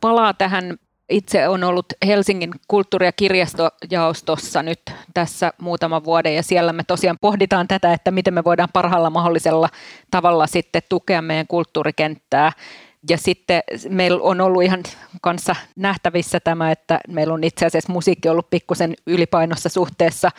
palaa 0.00 0.34
tähän 0.34 0.76
itse 1.10 1.48
on 1.48 1.64
ollut 1.64 1.86
Helsingin 2.06 2.50
kulttuuri- 2.68 3.06
ja 3.06 3.12
kirjastojaostossa 3.12 4.62
nyt 4.62 4.80
tässä 5.14 5.52
muutama 5.60 6.04
vuoden 6.04 6.34
ja 6.34 6.42
siellä 6.42 6.72
me 6.72 6.82
tosiaan 6.86 7.18
pohditaan 7.20 7.68
tätä, 7.68 7.92
että 7.92 8.10
miten 8.10 8.34
me 8.34 8.44
voidaan 8.44 8.68
parhaalla 8.72 9.10
mahdollisella 9.10 9.68
tavalla 10.10 10.46
sitten 10.46 10.82
tukea 10.88 11.22
meidän 11.22 11.46
kulttuurikenttää. 11.46 12.52
Ja 13.08 13.18
sitten 13.18 13.62
meillä 13.88 14.22
on 14.22 14.40
ollut 14.40 14.62
ihan 14.62 14.82
kanssa 15.22 15.56
nähtävissä 15.76 16.40
tämä, 16.40 16.70
että 16.70 17.00
meillä 17.08 17.34
on 17.34 17.44
itse 17.44 17.66
asiassa 17.66 17.92
musiikki 17.92 18.28
ollut 18.28 18.50
pikkusen 18.50 18.94
ylipainossa 19.06 19.68
suhteessa 19.68 20.30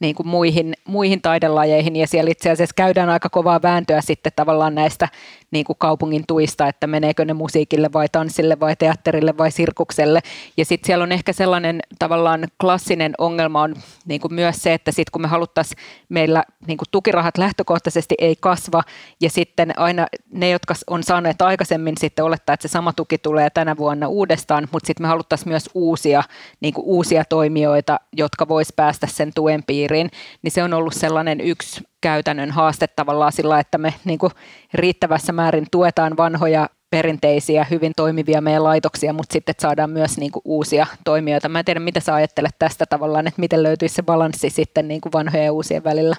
niin 0.00 0.14
kuin 0.14 0.28
muihin, 0.28 0.74
muihin 0.84 1.22
taidelajeihin 1.22 1.96
ja 1.96 2.06
siellä 2.06 2.30
itse 2.30 2.50
asiassa 2.50 2.74
käydään 2.76 3.10
aika 3.10 3.28
kovaa 3.28 3.62
vääntöä 3.62 4.00
sitten 4.00 4.32
tavallaan 4.36 4.74
näistä 4.74 5.08
niin 5.50 5.64
kuin 5.64 5.76
kaupungin 5.78 6.24
tuista, 6.26 6.68
että 6.68 6.86
meneekö 6.86 7.24
ne 7.24 7.32
musiikille 7.32 7.90
vai 7.92 8.08
tanssille 8.12 8.60
vai 8.60 8.76
teatterille 8.76 9.38
vai 9.38 9.50
sirkukselle. 9.50 10.20
Ja 10.56 10.64
sitten 10.64 10.86
siellä 10.86 11.02
on 11.02 11.12
ehkä 11.12 11.32
sellainen 11.32 11.80
tavallaan 11.98 12.48
klassinen 12.60 13.14
ongelma 13.18 13.62
on 13.62 13.74
niin 14.06 14.20
kuin 14.20 14.34
myös 14.34 14.62
se, 14.62 14.74
että 14.74 14.92
sitten 14.92 15.12
kun 15.12 15.22
me 15.22 15.28
haluttaisiin, 15.28 15.78
meillä 16.08 16.44
niin 16.66 16.78
kuin 16.78 16.88
tukirahat 16.90 17.38
lähtökohtaisesti 17.38 18.14
ei 18.18 18.36
kasva 18.40 18.82
ja 19.20 19.30
sitten 19.30 19.78
aina 19.78 20.06
ne, 20.32 20.50
jotka 20.50 20.74
on 20.86 21.02
saaneet 21.02 21.42
aikaisemmin 21.42 21.94
sitten 21.98 22.24
olettaa, 22.24 22.54
että 22.54 22.68
se 22.68 22.72
sama 22.72 22.92
tuki 22.92 23.18
tulee 23.18 23.50
tänä 23.50 23.76
vuonna 23.76 24.08
uudestaan, 24.08 24.68
mutta 24.72 24.86
sitten 24.86 25.04
me 25.04 25.08
haluttaisiin 25.08 25.48
myös 25.48 25.70
uusia, 25.74 26.22
niin 26.60 26.74
kuin 26.74 26.84
uusia 26.84 27.24
toimijoita, 27.24 28.00
jotka 28.12 28.48
vois 28.48 28.72
päästä 28.72 29.06
sen 29.06 29.32
tuen 29.34 29.62
piiriin, 29.66 30.10
niin 30.42 30.50
se 30.50 30.62
on 30.62 30.74
ollut 30.74 30.94
sellainen 30.94 31.40
yksi 31.40 31.80
käytännön 32.00 32.50
haaste 32.50 32.86
tavallaan 32.86 33.32
sillä, 33.32 33.60
että 33.60 33.78
me 33.78 33.94
niin 34.04 34.18
kuin 34.18 34.32
riittävässä 34.74 35.32
määrin 35.32 35.66
tuetaan 35.70 36.16
vanhoja 36.16 36.68
perinteisiä, 36.90 37.66
hyvin 37.70 37.92
toimivia 37.96 38.40
meidän 38.40 38.64
laitoksia, 38.64 39.12
mutta 39.12 39.32
sitten 39.32 39.54
saadaan 39.58 39.90
myös 39.90 40.18
niin 40.18 40.32
kuin 40.32 40.42
uusia 40.44 40.86
toimijoita. 41.04 41.48
Mä 41.48 41.58
en 41.58 41.64
tiedä, 41.64 41.80
mitä 41.80 42.00
sä 42.00 42.14
ajattelet 42.14 42.56
tästä 42.58 42.86
tavallaan, 42.86 43.26
että 43.26 43.40
miten 43.40 43.62
löytyisi 43.62 43.94
se 43.94 44.02
balanssi 44.02 44.50
sitten 44.50 44.88
niin 44.88 45.00
kuin 45.00 45.12
vanhojen 45.12 45.44
ja 45.44 45.52
uusien 45.52 45.84
välillä. 45.84 46.16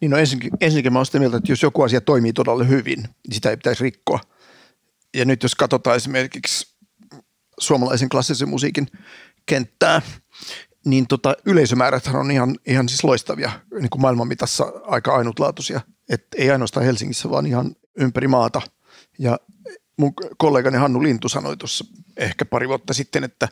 Niin 0.00 0.10
no 0.10 0.16
ensinnäkin, 0.16 0.50
ensinnäkin 0.60 0.92
mä 0.92 0.98
olen 0.98 1.06
sitä 1.06 1.18
mieltä, 1.18 1.36
että 1.36 1.52
jos 1.52 1.62
joku 1.62 1.82
asia 1.82 2.00
toimii 2.00 2.32
todella 2.32 2.64
hyvin, 2.64 3.02
niin 3.02 3.34
sitä 3.34 3.50
ei 3.50 3.56
pitäisi 3.56 3.84
rikkoa. 3.84 4.20
Ja 5.16 5.24
nyt 5.24 5.42
jos 5.42 5.54
katsotaan 5.54 5.96
esimerkiksi 5.96 6.74
suomalaisen 7.60 8.08
klassisen 8.08 8.48
musiikin 8.48 8.86
kenttää, 9.46 10.02
niin 10.84 11.06
tota, 11.06 11.36
yleisömäärät 11.44 12.10
on 12.14 12.30
ihan, 12.30 12.56
ihan 12.66 12.88
siis 12.88 13.04
loistavia, 13.04 13.52
niin 13.80 13.90
kuin 13.90 14.02
maailman 14.02 14.28
mitassa 14.28 14.72
aika 14.82 15.14
ainutlaatuisia. 15.14 15.80
Et 16.08 16.26
ei 16.36 16.50
ainoastaan 16.50 16.86
Helsingissä, 16.86 17.30
vaan 17.30 17.46
ihan 17.46 17.76
ympäri 17.98 18.28
maata. 18.28 18.62
Ja 19.18 19.38
mun 19.96 20.12
kollegani 20.38 20.78
Hannu 20.78 21.02
Lintu 21.02 21.28
sanoi 21.28 21.56
tuossa 21.56 21.84
ehkä 22.16 22.44
pari 22.44 22.68
vuotta 22.68 22.94
sitten, 22.94 23.24
että 23.24 23.48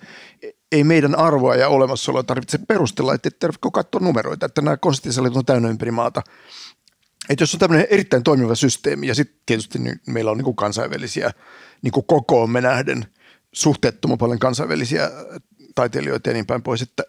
ei 0.72 0.84
meidän 0.84 1.18
arvoa 1.18 1.54
ja 1.54 1.68
olemassaoloa 1.68 2.22
tarvitse 2.22 2.58
perustella, 2.58 3.14
että 3.14 3.30
tarvitse 3.30 3.68
katsoa 3.72 4.00
numeroita, 4.00 4.46
että 4.46 4.62
nämä 4.62 4.76
konserttisalit 4.76 5.36
on 5.36 5.44
täynnä 5.44 5.68
ympäri 5.68 5.90
maata. 5.90 6.22
Että 7.28 7.42
jos 7.42 7.54
on 7.54 7.60
tämmöinen 7.60 7.86
erittäin 7.90 8.22
toimiva 8.22 8.54
systeemi 8.54 9.06
ja 9.06 9.14
sitten 9.14 9.40
tietysti 9.46 9.78
niin 9.78 10.00
meillä 10.06 10.30
on 10.30 10.36
niin 10.36 10.44
kuin 10.44 10.56
kansainvälisiä, 10.56 11.30
niin 11.82 11.92
kuin 11.92 12.06
kokoomme 12.06 12.60
nähden 12.60 13.06
suhteettoman 13.52 14.18
paljon 14.18 14.38
kansainvälisiä 14.38 15.10
taiteilijoita 15.74 16.28
ja 16.28 16.32
niin 16.32 16.46
päin 16.46 16.62
pois, 16.62 16.82
että 16.82 17.02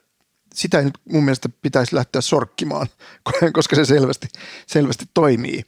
sitä 0.53 0.77
ei 0.79 0.85
nyt 0.85 0.97
mun 1.09 1.23
mielestä 1.23 1.49
pitäisi 1.61 1.95
lähteä 1.95 2.21
sorkkimaan, 2.21 2.87
koska 3.53 3.75
se 3.75 3.85
selvästi, 3.85 4.27
selvästi 4.67 5.05
toimii. 5.13 5.63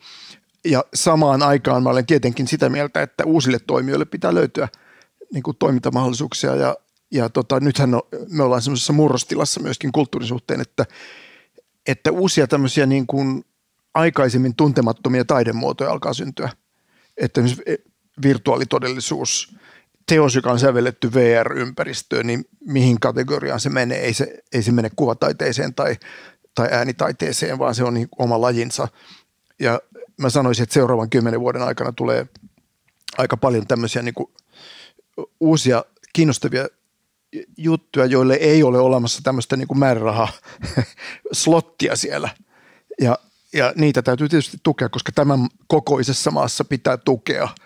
Ja 0.66 0.84
samaan 0.94 1.44
aikaan 1.44 1.84
mä 1.84 1.90
olen 1.90 2.06
tietenkin 2.06 2.48
sitä 2.48 2.70
mieltä, 2.70 3.02
että 3.02 3.24
uusille 3.26 3.60
toimijoille 3.68 4.06
pitää 4.06 4.34
löytyä 4.34 4.68
niin 5.34 5.44
kuin 5.44 5.58
toimintamahdollisuuksia 5.58 6.56
ja, 6.56 6.76
ja 7.12 7.30
tota, 7.30 7.60
nythän 7.60 7.94
on, 7.94 8.02
me 8.30 8.44
ollaan 8.44 8.62
semmoisessa 8.62 8.94
murrostilassa 8.94 9.60
myöskin 9.60 9.92
kulttuurin 9.92 10.28
suhteen, 10.28 10.62
että, 10.62 10.86
että 11.88 12.12
uusia 12.12 12.48
tämmöisiä 12.48 12.86
niin 12.86 13.08
kuin 13.08 13.46
aikaisemmin 13.94 14.56
tuntemattomia 14.56 15.26
taidemuotoja 15.26 15.92
alkaa 15.92 16.14
syntyä. 16.14 16.50
Että 17.18 17.42
virtuaalitodellisuus, 18.24 19.56
teos, 20.06 20.36
joka 20.36 20.52
on 20.52 20.60
sävelletty 20.60 21.14
VR-ympäristöön, 21.14 22.28
niin 22.28 22.46
mihin 22.66 23.00
kategoriaan 23.00 23.60
se 23.60 23.70
menee? 23.70 24.00
Ei 24.00 24.14
se, 24.14 24.44
ei 24.54 24.64
se 24.64 24.72
mene 24.72 24.92
kuvataiteeseen 24.96 25.74
tai, 25.74 25.96
tai 26.56 26.68
äänitaiteeseen, 26.72 27.60
vaan 27.60 27.76
se 27.76 27.84
on 27.84 27.94
niin 27.94 28.08
oma 28.20 28.42
lajinsa. 28.42 28.88
Ja 29.60 29.82
mä 30.18 30.30
sanoisin, 30.30 30.64
että 30.64 30.74
seuraavan 30.74 31.10
kymmenen 31.10 31.40
vuoden 31.40 31.62
aikana 31.62 31.92
tulee 31.92 32.28
aika 33.18 33.38
paljon 33.38 33.68
tämmöisiä 33.68 34.02
niin 34.02 34.14
kuin 34.14 34.32
uusia 35.40 35.86
kiinnostavia 36.14 36.68
juttuja, 37.58 38.06
joille 38.06 38.34
ei 38.34 38.64
ole 38.64 38.80
olemassa 38.80 39.22
tämmöistä 39.24 39.58
niin 39.58 39.68
määräraha-slottia 39.76 41.96
siellä. 42.06 42.30
Ja, 43.02 43.20
ja 43.54 43.74
niitä 43.76 44.02
täytyy 44.02 44.30
tietysti 44.30 44.58
tukea, 44.64 44.90
koska 44.90 45.12
tämän 45.12 45.48
kokoisessa 45.68 46.32
maassa 46.32 46.66
pitää 46.66 46.98
tukea– 46.98 47.50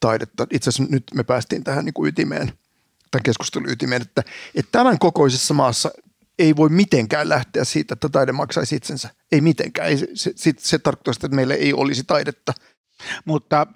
taidetta. 0.00 0.46
Itse 0.50 0.70
asiassa 0.70 0.92
nyt 0.92 1.04
me 1.14 1.24
päästiin 1.24 1.64
tähän 1.64 1.84
niin 1.84 1.94
kuin 1.94 2.08
ytimeen, 2.08 2.52
tämän 3.10 3.22
keskustelun 3.22 3.70
ytimeen, 3.70 4.02
että, 4.02 4.22
että 4.54 4.72
tämän 4.72 4.98
kokoisessa 4.98 5.54
maassa 5.54 5.90
ei 6.38 6.56
voi 6.56 6.68
mitenkään 6.68 7.28
lähteä 7.28 7.64
siitä, 7.64 7.92
että 7.92 8.08
taide 8.08 8.32
maksaisi 8.32 8.76
itsensä. 8.76 9.08
Ei 9.32 9.40
mitenkään. 9.40 9.88
Ei, 9.88 9.96
se, 9.96 10.32
se, 10.36 10.52
se 10.58 10.78
tarkoittaa 10.78 11.14
sitä, 11.14 11.26
että 11.26 11.36
meillä 11.36 11.54
ei 11.54 11.72
olisi 11.72 12.04
taidetta. 12.04 12.52
Mutta 13.24 13.66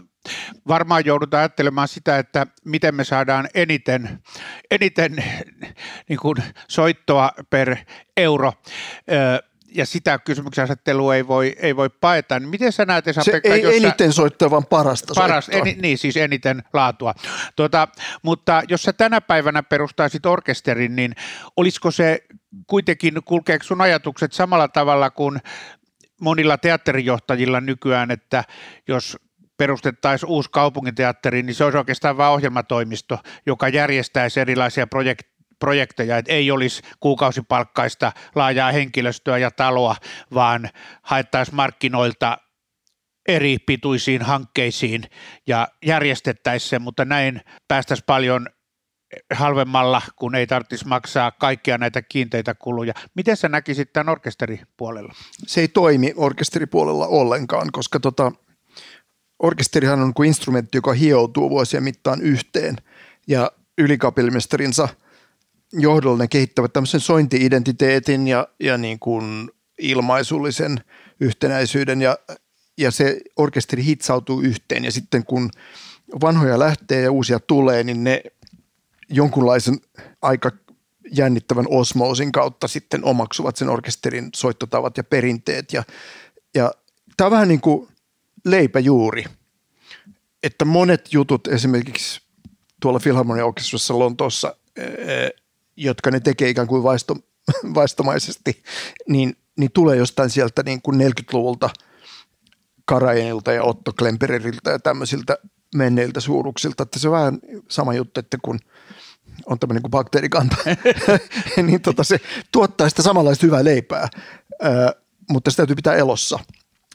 varmaan 0.69 1.07
joudutaan 1.07 1.41
ajattelemaan 1.41 1.89
sitä, 1.89 2.19
että 2.19 2.47
miten 2.65 2.95
me 2.95 3.05
saadaan 3.05 3.49
eniten, 3.55 4.23
eniten 4.71 5.25
niin 6.09 6.19
kuin 6.19 6.37
soittoa 6.69 7.33
per 7.51 7.77
euro 8.17 8.53
ja 9.75 9.87
sitä 9.87 10.19
kysymyksen 10.19 10.65
asettelua 10.65 11.17
ei 11.17 11.27
voi, 11.27 11.57
ei 11.59 11.77
voi 11.77 11.91
paeta. 11.91 12.41
Niin 12.41 12.49
miten 12.49 12.73
sä 12.73 12.85
näet, 12.85 13.09
Esa-Pekka, 13.09 13.49
Se 13.49 13.55
ei 13.55 13.63
jos 13.63 13.75
eniten 13.75 14.13
sä, 14.13 14.17
soittaa, 14.17 14.51
vaan 14.51 14.67
parasta 14.67 15.15
paras, 15.15 15.49
en, 15.49 15.63
Niin, 15.83 15.99
siis 15.99 16.17
eniten 16.17 16.63
laatua. 16.73 17.15
Tuota, 17.57 17.89
mutta 18.23 18.63
jos 18.69 18.83
sä 18.83 18.93
tänä 18.93 19.21
päivänä 19.21 19.63
perustaisit 19.63 20.27
orkesterin, 20.27 20.97
niin 20.97 21.15
olisiko 21.57 21.91
se 21.91 22.25
kuitenkin, 22.67 23.15
kulkeeko 23.25 23.65
sun 23.65 23.81
ajatukset 23.81 24.33
samalla 24.33 24.69
tavalla 24.69 25.11
kuin 25.11 25.41
monilla 26.21 26.59
teatterijohtajilla 26.59 27.61
nykyään, 27.61 28.11
että 28.11 28.45
jos 28.89 29.17
perustettaisiin 29.57 30.31
uusi 30.31 30.51
kaupunginteatteri, 30.53 31.43
niin 31.43 31.55
se 31.55 31.65
olisi 31.65 31.79
oikeastaan 31.79 32.17
vain 32.17 32.33
ohjelmatoimisto, 32.33 33.19
joka 33.47 33.69
järjestäisi 33.69 34.41
erilaisia 34.41 34.87
projekteja 34.87 35.34
projekteja, 35.59 36.19
että 36.19 36.33
ei 36.33 36.51
olisi 36.51 36.83
kuukausipalkkaista 37.01 38.13
laajaa 38.35 38.73
henkilöstöä 38.73 39.39
ja 39.39 39.51
taloa, 39.51 39.97
vaan 40.35 40.71
haettaisiin 41.03 41.57
markkinoilta 41.57 42.39
eri 43.29 43.59
pituisiin 43.59 44.23
hankkeisiin 44.23 45.03
ja 45.47 45.69
järjestettäisiin 45.87 46.71
se, 46.71 46.79
mutta 46.79 47.05
näin 47.05 47.41
päästäisiin 47.69 48.07
paljon 48.07 48.47
halvemmalla, 49.35 50.03
kun 50.17 50.35
ei 50.35 50.47
tarvitsisi 50.47 50.87
maksaa 50.87 51.31
kaikkia 51.31 51.79
näitä 51.79 52.03
kiinteitä 52.03 52.55
kuluja. 52.55 52.95
Miten 53.15 53.37
sä 53.37 53.49
näkisit 53.49 53.93
tämän 53.93 54.09
orkesteripuolella? 54.09 55.15
Se 55.47 55.61
ei 55.61 55.69
toimi 55.69 56.13
orkesteripuolella 56.17 57.07
ollenkaan, 57.07 57.69
koska 57.73 58.01
tota, 58.01 58.33
orkesterihan 59.43 60.01
on 60.01 60.15
kuin 60.15 60.27
instrumentti, 60.27 60.79
joka 60.79 60.93
hioutuu 60.93 61.51
vuosien 61.51 61.83
mittaan 61.83 62.23
yhteen 62.23 62.77
ja 63.29 63.51
ylikapellimestarinsa– 63.79 64.89
johdolla 65.79 66.19
ne 66.19 66.29
kehittävät 66.29 66.73
tämmöisen 66.73 67.01
sointi-identiteetin 67.01 68.29
ja, 68.29 68.49
ja 68.61 68.79
niin 68.79 68.99
kuin 68.99 69.51
ilmaisullisen 69.79 70.81
yhtenäisyyden 71.21 72.03
ja, 72.03 72.19
ja 72.79 72.91
se 72.91 73.21
orkesteri 73.37 73.85
hitsautuu 73.85 74.41
yhteen. 74.41 74.85
Ja 74.85 74.93
sitten 74.93 75.25
kun 75.25 75.51
vanhoja 76.21 76.59
lähtee 76.59 77.03
ja 77.03 77.13
uusia 77.13 77.41
tulee, 77.41 77.85
niin 77.85 78.05
ne 78.05 78.23
jonkunlaisen 79.09 79.81
aika 80.23 80.51
jännittävän 81.11 81.67
osmoosin 81.69 82.33
kautta 82.33 82.69
sitten 82.69 83.05
omaksuvat 83.05 83.57
sen 83.57 83.69
orkesterin 83.69 84.29
soittotavat 84.37 84.97
ja 84.97 85.05
perinteet. 85.05 85.73
Ja, 85.73 85.83
ja 86.55 86.73
tämä 87.17 87.27
on 87.27 87.33
vähän 87.33 87.49
niin 87.49 87.61
kuin 87.61 87.89
leipäjuuri, 88.45 89.25
että 90.43 90.65
monet 90.65 91.13
jutut 91.13 91.47
esimerkiksi 91.47 92.21
tuolla 92.81 93.01
Philharmonia 93.01 93.47
Orkestrassa 93.47 93.99
Lontoossa 93.99 94.57
jotka 95.77 96.11
ne 96.11 96.21
tekee 96.21 96.49
ikään 96.49 96.67
kuin 96.67 96.83
vaisto, 96.83 97.17
vaistomaisesti, 97.75 98.63
niin, 99.09 99.37
niin 99.59 99.73
tulee 99.73 99.97
jostain 99.97 100.31
sieltä 100.31 100.63
niin 100.63 100.83
kuin 100.83 101.01
40-luvulta 101.01 101.71
Karajanilta 102.85 103.53
ja 103.53 103.63
Otto 103.63 103.93
Klempereriltä 103.93 104.71
ja 104.71 104.79
tämmöisiltä 104.79 105.39
menneiltä 105.75 106.21
suuruksilta, 106.21 106.83
että 106.83 106.99
se 106.99 107.09
on 107.09 107.13
vähän 107.13 107.39
sama 107.69 107.95
juttu, 107.95 108.21
että 108.21 108.39
kun 108.43 108.59
on 109.47 109.59
tämmöinen 109.59 109.83
kuin 109.83 109.91
bakteerikanta, 109.91 110.57
niin 111.63 111.81
tota 111.81 112.05
se 112.05 112.21
tuottaa 112.53 112.89
sitä 112.89 113.03
samanlaista 113.03 113.47
hyvää 113.47 113.65
leipää, 113.65 114.09
ää, 114.63 114.93
mutta 115.31 115.51
se 115.51 115.57
täytyy 115.57 115.77
pitää 115.77 115.95
elossa. 115.95 116.39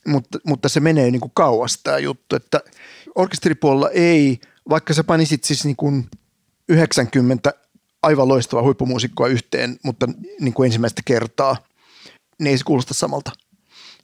Mutta, 0.08 0.39
mutta 0.48 0.70
se 0.70 0.80
menee 0.80 1.12
niin 1.12 1.22
kuin 1.22 1.32
kauas 1.36 1.80
tämä 1.84 1.98
juttu, 1.98 2.36
että 2.36 2.62
orkesteripuolella 3.15 3.89
ei, 3.89 4.39
vaikka 4.70 4.94
sä 4.94 5.04
panisit 5.04 5.44
siis 5.44 5.65
niin 5.65 5.76
kuin 5.76 6.10
90 6.70 7.54
aivan 8.03 8.27
loistava 8.27 8.62
huippumuusikkoa 8.62 9.27
yhteen, 9.27 9.77
mutta 9.83 10.07
niin 10.39 10.53
kuin 10.53 10.67
ensimmäistä 10.67 11.01
kertaa, 11.05 11.57
niin 12.39 12.51
ei 12.51 12.57
se 12.57 12.63
kuulosta 12.63 12.93
samalta. 12.93 13.31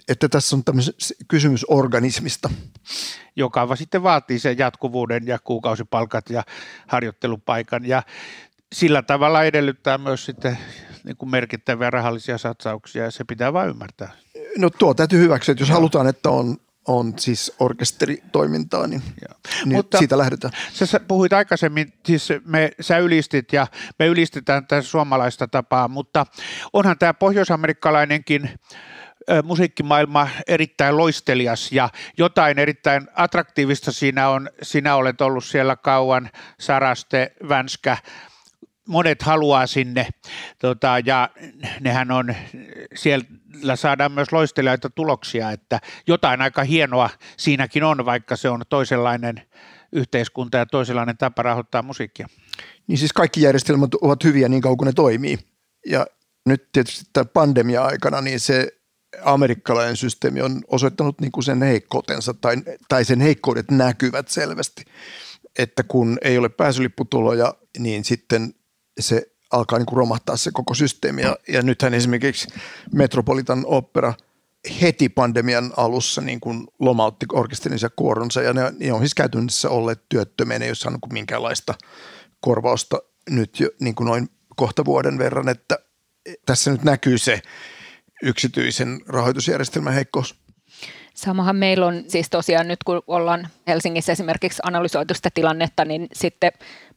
Että 0.07 0.29
tässä 0.29 0.55
on 0.55 0.63
tämmöinen 0.63 0.93
kysymys 1.27 1.65
organismista. 1.69 2.49
Joka 3.35 3.75
sitten 3.75 4.03
vaatii 4.03 4.39
sen 4.39 4.57
jatkuvuuden 4.57 5.27
ja 5.27 5.39
kuukausipalkat 5.39 6.29
ja 6.29 6.43
harjoittelupaikan 6.87 7.85
ja 7.85 8.03
sillä 8.73 9.01
tavalla 9.01 9.43
edellyttää 9.43 9.97
myös 9.97 10.25
sitten 10.25 10.57
niin 11.03 11.17
kuin 11.17 11.29
merkittäviä 11.29 11.89
rahallisia 11.89 12.37
satsauksia 12.37 13.03
ja 13.03 13.11
se 13.11 13.23
pitää 13.23 13.53
vain 13.53 13.69
ymmärtää. 13.69 14.11
No 14.57 14.69
tuo 14.69 14.93
täytyy 14.93 15.19
hyväksyä, 15.19 15.53
että 15.53 15.61
jos 15.61 15.69
Joo. 15.69 15.75
halutaan, 15.75 16.07
että 16.07 16.29
on, 16.29 16.57
on 16.87 17.13
siis 17.19 17.53
orkesteritoimintaa, 17.59 18.87
niin, 18.87 19.01
niin 19.65 19.77
Mutta 19.77 19.97
siitä 19.97 20.17
lähdetään. 20.17 20.53
Sä 20.73 20.99
puhuit 20.99 21.33
aikaisemmin, 21.33 21.93
siis 22.05 22.29
me, 22.45 22.71
sä 22.81 22.97
ylistit 22.97 23.53
ja 23.53 23.67
me 23.99 24.07
ylistetään 24.07 24.67
tätä 24.67 24.81
suomalaista 24.81 25.47
tapaa, 25.47 25.87
mutta 25.87 26.25
onhan 26.73 26.97
tämä 26.97 27.13
pohjoisamerikkalainenkin 27.13 28.49
musiikkimaailma 29.43 30.27
erittäin 30.47 30.97
loistelias 30.97 31.71
ja 31.71 31.89
jotain 32.17 32.59
erittäin 32.59 33.07
attraktiivista 33.15 33.91
siinä 33.91 34.29
on. 34.29 34.49
Sinä 34.61 34.95
olet 34.95 35.21
ollut 35.21 35.45
siellä 35.45 35.75
kauan, 35.75 36.29
Saraste, 36.59 37.31
Vänskä, 37.49 37.97
monet 38.87 39.21
haluaa 39.21 39.67
sinne 39.67 40.07
tota, 40.59 40.87
ja 41.05 41.29
nehän 41.79 42.11
on, 42.11 42.35
siellä 42.95 43.75
saadaan 43.75 44.11
myös 44.11 44.31
loistelijaita 44.31 44.89
tuloksia, 44.89 45.51
että 45.51 45.79
jotain 46.07 46.41
aika 46.41 46.63
hienoa 46.63 47.09
siinäkin 47.37 47.83
on, 47.83 48.05
vaikka 48.05 48.35
se 48.35 48.49
on 48.49 48.61
toisenlainen 48.69 49.41
yhteiskunta 49.91 50.57
ja 50.57 50.65
toisenlainen 50.65 51.17
tapa 51.17 51.43
rahoittaa 51.43 51.81
musiikkia. 51.81 52.27
Niin 52.87 52.97
siis 52.97 53.13
kaikki 53.13 53.41
järjestelmät 53.41 53.95
ovat 53.95 54.23
hyviä 54.23 54.49
niin 54.49 54.61
kauan 54.61 54.77
kuin 54.77 54.85
ne 54.85 54.93
toimii 54.93 55.39
ja 55.85 56.07
nyt 56.45 56.71
tietysti 56.71 57.05
tämän 57.13 57.29
pandemia-aikana 57.33 58.21
niin 58.21 58.39
se 58.39 58.71
amerikkalainen 59.23 59.97
systeemi 59.97 60.41
on 60.41 60.61
osoittanut 60.67 61.21
niin 61.21 61.31
kuin 61.31 61.43
sen 61.43 61.61
heikkoutensa 61.61 62.33
tai, 62.33 62.55
tai 62.89 63.05
sen 63.05 63.21
heikkoudet 63.21 63.71
näkyvät 63.71 64.27
selvästi, 64.27 64.85
että 65.59 65.83
kun 65.83 66.17
ei 66.21 66.37
ole 66.37 66.49
pääsylipputuloja, 66.49 67.53
niin 67.79 68.05
sitten 68.05 68.53
se 68.99 69.25
alkaa 69.51 69.79
niin 69.79 69.85
kuin 69.85 69.97
romahtaa 69.97 70.37
se 70.37 70.51
koko 70.53 70.73
systeemi. 70.73 71.21
Ja, 71.21 71.37
ja 71.47 71.61
nythän 71.61 71.93
esimerkiksi 71.93 72.47
Metropolitan 72.93 73.63
Opera 73.65 74.13
heti 74.81 75.09
pandemian 75.09 75.73
alussa 75.77 76.21
niin 76.21 76.39
kuin 76.39 76.67
lomautti 76.79 77.25
orkesterinsa 77.33 77.89
kuoronsa 77.95 78.41
ja 78.41 78.53
ne, 78.53 78.73
ne 78.79 78.93
on 78.93 78.99
siis 78.99 79.15
käytännössä 79.15 79.69
olleet 79.69 80.01
työttömiä, 80.09 80.57
ole 80.57 80.75
saanut 80.75 81.01
minkäänlaista 81.13 81.73
korvausta 82.39 82.97
nyt 83.29 83.59
jo 83.59 83.69
niin 83.79 83.95
kuin 83.95 84.07
noin 84.07 84.29
kohta 84.55 84.85
vuoden 84.85 85.17
verran, 85.17 85.49
että 85.49 85.79
tässä 86.45 86.71
nyt 86.71 86.83
näkyy 86.83 87.17
se 87.17 87.41
yksityisen 88.23 89.01
rahoitusjärjestelmän 89.07 89.93
heikkous. 89.93 90.35
Samahan 91.13 91.55
meillä 91.55 91.85
on 91.85 92.03
siis 92.07 92.29
tosiaan 92.29 92.67
nyt, 92.67 92.83
kun 92.83 93.01
ollaan 93.07 93.47
Helsingissä 93.67 94.11
esimerkiksi 94.11 94.61
analysoitu 94.63 95.13
sitä 95.13 95.29
tilannetta, 95.33 95.85
niin 95.85 96.07
sitten 96.13 96.51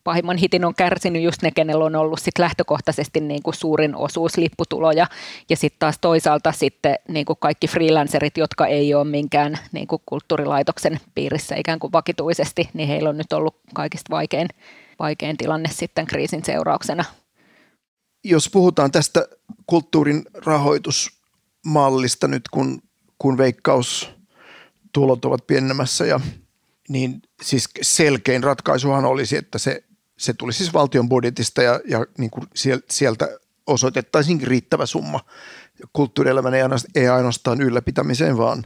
pahimman 0.09 0.37
hitin 0.37 0.65
on 0.65 0.75
kärsinyt 0.75 1.23
just 1.23 1.43
ne, 1.43 1.51
kenellä 1.51 1.85
on 1.85 1.97
ollut 1.97 2.19
sit 2.19 2.39
lähtökohtaisesti 2.39 3.21
niin 3.21 3.43
kuin 3.43 3.55
suurin 3.55 3.97
osuus 3.97 4.37
lipputuloja. 4.37 5.07
Ja 5.51 5.57
sitten 5.57 5.79
taas 5.79 5.99
toisaalta 6.01 6.53
sitten 6.53 6.95
niin 7.09 7.27
kuin 7.27 7.37
kaikki 7.41 7.69
freelancerit, 7.69 8.37
jotka 8.37 8.67
ei 8.67 8.95
ole 8.95 9.05
minkään 9.05 9.59
niin 9.73 9.87
kuin 9.87 10.03
kulttuurilaitoksen 10.07 11.01
piirissä 11.15 11.57
ikään 11.57 11.79
kuin 11.79 11.93
vakituisesti, 11.93 12.71
niin 12.75 12.89
heillä 12.89 13.09
on 13.09 13.19
nyt 13.19 13.33
ollut 13.33 13.61
kaikista 13.75 14.11
vaikein, 14.11 14.49
vaikein 14.99 15.37
tilanne 15.37 15.69
sitten 15.73 16.07
kriisin 16.07 16.45
seurauksena. 16.45 17.05
Jos 18.25 18.51
puhutaan 18.51 18.93
tästä 18.93 19.29
kulttuurin 19.67 20.23
rahoitusmallista 20.35 22.29
nyt, 22.29 22.43
kun, 22.51 22.83
kun 23.19 23.39
veikkaustulot 23.39 25.25
ovat 25.25 25.47
pienemmässä 25.47 26.07
ja 26.07 26.21
niin 26.89 27.23
siis 27.43 27.69
selkein 27.83 28.43
ratkaisuhan 28.43 29.05
olisi, 29.05 29.37
että 29.37 29.59
se 29.59 29.88
se 30.19 30.33
tuli 30.33 30.53
siis 30.53 30.73
valtion 30.73 31.09
budjetista 31.09 31.63
ja, 31.63 31.81
ja 31.89 32.07
niin 32.19 32.31
kuin 32.31 32.47
sieltä 32.91 33.39
osoitettaisiin 33.67 34.41
riittävä 34.43 34.87
summa 34.87 35.21
kulttuurielämän 35.93 36.55
ei 36.95 37.09
ainoastaan 37.09 37.61
ylläpitämiseen, 37.61 38.39
vaan, 38.39 38.63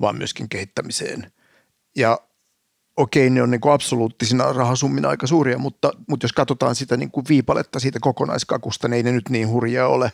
vaan 0.00 0.18
myöskin 0.18 0.48
kehittämiseen. 0.48 1.32
Ja 1.96 2.18
okei, 2.96 3.30
ne 3.30 3.42
on 3.42 3.50
niin 3.50 3.60
kuin 3.60 3.72
absoluuttisina 3.72 4.52
rahasummina 4.52 5.08
aika 5.08 5.26
suuria, 5.26 5.58
mutta, 5.58 5.92
mutta 6.08 6.24
jos 6.24 6.32
katsotaan 6.32 6.74
sitä 6.74 6.96
niin 6.96 7.10
kuin 7.10 7.26
viipaletta 7.28 7.80
siitä 7.80 7.98
kokonaiskakusta, 8.00 8.88
niin 8.88 8.96
ei 8.96 9.02
ne 9.02 9.12
nyt 9.12 9.28
niin 9.28 9.48
hurjaa 9.48 9.88
ole. 9.88 10.12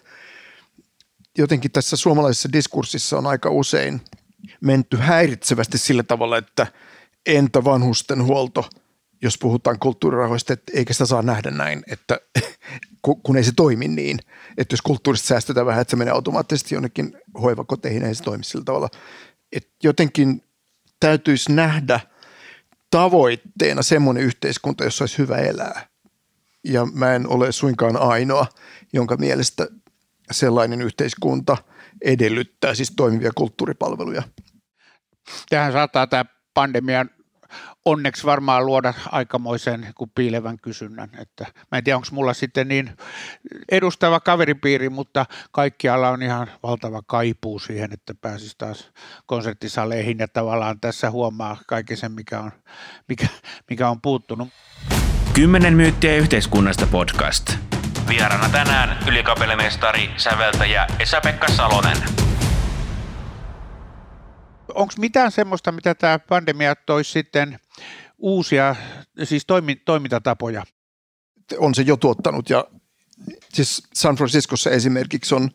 Jotenkin 1.38 1.70
tässä 1.70 1.96
suomalaisessa 1.96 2.52
diskurssissa 2.52 3.18
on 3.18 3.26
aika 3.26 3.50
usein 3.50 4.00
menty 4.60 4.96
häiritsevästi 4.96 5.78
sillä 5.78 6.02
tavalla, 6.02 6.38
että 6.38 6.66
entä 7.26 7.64
vanhusten 7.64 8.24
huolto– 8.24 8.64
jos 9.22 9.38
puhutaan 9.38 9.78
kulttuurirahoista, 9.78 10.52
että 10.52 10.72
eikä 10.74 10.92
sitä 10.92 11.06
saa 11.06 11.22
nähdä 11.22 11.50
näin, 11.50 11.82
että 11.90 12.20
kun 13.22 13.36
ei 13.36 13.44
se 13.44 13.52
toimi 13.56 13.88
niin, 13.88 14.18
että 14.58 14.72
jos 14.72 14.82
kulttuurista 14.82 15.26
säästetään 15.26 15.66
vähän, 15.66 15.80
että 15.80 15.90
se 15.90 15.96
menee 15.96 16.14
automaattisesti 16.14 16.74
jonnekin 16.74 17.16
hoivakoteihin, 17.42 18.02
ei 18.02 18.14
se 18.14 18.22
toimi 18.22 18.44
sillä 18.44 18.64
tavalla. 18.64 18.88
Että 19.52 19.70
jotenkin 19.82 20.42
täytyisi 21.00 21.52
nähdä 21.52 22.00
tavoitteena 22.90 23.82
semmoinen 23.82 24.22
yhteiskunta, 24.22 24.84
jossa 24.84 25.02
olisi 25.02 25.18
hyvä 25.18 25.36
elää. 25.36 25.86
Ja 26.64 26.86
mä 26.86 27.14
en 27.14 27.28
ole 27.28 27.52
suinkaan 27.52 27.96
ainoa, 27.96 28.46
jonka 28.92 29.16
mielestä 29.16 29.66
sellainen 30.30 30.82
yhteiskunta 30.82 31.56
edellyttää 32.04 32.74
siis 32.74 32.92
toimivia 32.96 33.30
kulttuuripalveluja. 33.34 34.22
Tähän 35.48 35.72
saattaa 35.72 36.06
tämä 36.06 36.24
pandemian 36.54 37.10
onneksi 37.84 38.26
varmaan 38.26 38.66
luoda 38.66 38.94
aikamoisen 39.12 39.88
kuin 39.94 40.10
piilevän 40.14 40.58
kysynnän. 40.58 41.10
Että 41.18 41.46
mä 41.72 41.78
en 41.78 41.84
tiedä, 41.84 41.96
onko 41.96 42.08
mulla 42.12 42.34
sitten 42.34 42.68
niin 42.68 42.96
edustava 43.70 44.20
kaveripiiri, 44.20 44.88
mutta 44.88 45.26
kaikkialla 45.50 46.10
on 46.10 46.22
ihan 46.22 46.50
valtava 46.62 47.02
kaipuu 47.06 47.58
siihen, 47.58 47.92
että 47.92 48.14
pääsisi 48.20 48.54
taas 48.58 48.90
konserttisaleihin 49.26 50.18
ja 50.18 50.28
tavallaan 50.28 50.80
tässä 50.80 51.10
huomaa 51.10 51.56
kaiken 51.66 51.96
sen, 51.96 52.12
mikä 52.12 52.40
on, 52.40 52.52
mikä, 53.08 53.26
mikä 53.70 53.88
on 53.88 54.00
puuttunut. 54.00 54.48
Kymmenen 55.34 55.74
myyttiä 55.74 56.16
yhteiskunnasta 56.16 56.86
podcast. 56.86 57.50
Vieraana 58.08 58.48
tänään 58.48 58.98
ylikapelemestari, 59.08 60.10
säveltäjä 60.16 60.86
Esa-Pekka 60.98 61.48
Salonen 61.48 61.96
onko 64.74 64.92
mitään 64.98 65.32
semmoista, 65.32 65.72
mitä 65.72 65.94
tämä 65.94 66.18
pandemia 66.18 66.74
toisi 66.76 67.10
sitten 67.10 67.58
uusia 68.20 68.76
siis 69.24 69.46
toimi, 69.46 69.76
toimintatapoja? 69.76 70.64
On 71.58 71.74
se 71.74 71.82
jo 71.82 71.96
tuottanut 71.96 72.50
ja 72.50 72.64
siis 73.52 73.82
San 73.94 74.16
Franciscossa 74.16 74.70
esimerkiksi 74.70 75.34
on 75.34 75.50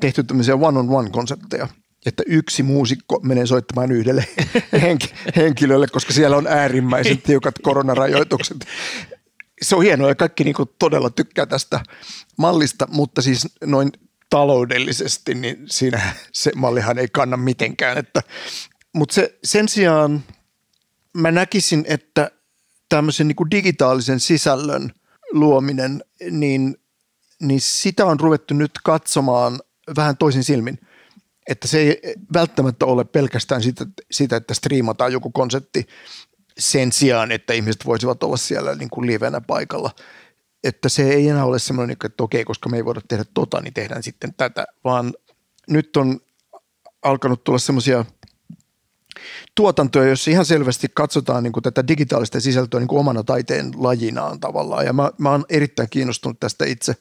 tehty 0.00 0.24
tämmöisiä 0.24 0.54
one-on-one-konsepteja, 0.54 1.68
että 2.06 2.22
yksi 2.26 2.62
muusikko 2.62 3.20
menee 3.22 3.46
soittamaan 3.46 3.92
yhdelle 3.92 4.24
henkilölle, 5.36 5.86
koska 5.86 6.12
siellä 6.12 6.36
on 6.36 6.46
äärimmäisen 6.46 7.22
tiukat 7.22 7.54
koronarajoitukset. 7.62 8.66
Se 9.62 9.76
on 9.76 9.82
hienoa 9.82 10.08
ja 10.08 10.14
kaikki 10.14 10.44
niin 10.44 10.54
todella 10.78 11.10
tykkää 11.10 11.46
tästä 11.46 11.80
mallista, 12.38 12.88
mutta 12.90 13.22
siis 13.22 13.48
noin 13.64 13.92
taloudellisesti, 14.30 15.34
niin 15.34 15.56
siinä 15.66 16.14
se 16.32 16.52
mallihan 16.56 16.98
ei 16.98 17.08
kanna 17.12 17.36
mitenkään. 17.36 17.98
Että, 17.98 18.22
mutta 18.92 19.14
se, 19.14 19.38
sen 19.44 19.68
sijaan 19.68 20.22
mä 21.16 21.30
näkisin, 21.30 21.84
että 21.88 22.30
tämmöisen 22.88 23.28
niin 23.28 23.36
kuin 23.36 23.50
digitaalisen 23.50 24.20
sisällön 24.20 24.92
luominen, 25.32 26.04
niin, 26.30 26.76
niin 27.40 27.60
sitä 27.60 28.06
on 28.06 28.20
ruvettu 28.20 28.54
nyt 28.54 28.70
katsomaan 28.84 29.60
vähän 29.96 30.16
toisin 30.16 30.44
silmin. 30.44 30.78
Että 31.48 31.68
se 31.68 31.78
ei 31.78 32.14
välttämättä 32.34 32.86
ole 32.86 33.04
pelkästään 33.04 33.62
sitä, 33.62 33.86
sitä 34.10 34.36
että 34.36 34.54
striimataan 34.54 35.12
joku 35.12 35.30
konsepti 35.30 35.86
sen 36.58 36.92
sijaan, 36.92 37.32
että 37.32 37.52
ihmiset 37.52 37.86
voisivat 37.86 38.22
olla 38.22 38.36
siellä 38.36 38.74
niin 38.74 38.90
kuin 38.90 39.06
livenä 39.06 39.40
paikalla– 39.40 39.90
että 40.64 40.88
se 40.88 41.10
ei 41.10 41.28
enää 41.28 41.44
ole 41.44 41.58
semmoinen, 41.58 41.96
että 42.04 42.22
okei, 42.22 42.44
koska 42.44 42.68
me 42.68 42.76
ei 42.76 42.84
voida 42.84 43.00
tehdä 43.08 43.24
tota, 43.34 43.60
niin 43.60 43.74
tehdään 43.74 44.02
sitten 44.02 44.34
tätä, 44.34 44.66
vaan 44.84 45.14
nyt 45.68 45.96
on 45.96 46.20
alkanut 47.02 47.44
tulla 47.44 47.58
semmoisia 47.58 48.04
tuotantoja, 49.54 50.06
joissa 50.06 50.30
ihan 50.30 50.44
selvästi 50.44 50.88
katsotaan 50.94 51.42
niin 51.42 51.52
kuin 51.52 51.62
tätä 51.62 51.88
digitaalista 51.88 52.40
sisältöä 52.40 52.80
niin 52.80 52.88
kuin 52.88 53.00
omana 53.00 53.24
taiteen 53.24 53.70
lajinaan 53.76 54.40
tavallaan. 54.40 54.86
Ja 54.86 54.92
mä, 54.92 55.10
mä 55.18 55.30
oon 55.30 55.44
erittäin 55.48 55.88
kiinnostunut 55.90 56.40
tästä 56.40 56.64
itse. 56.64 56.94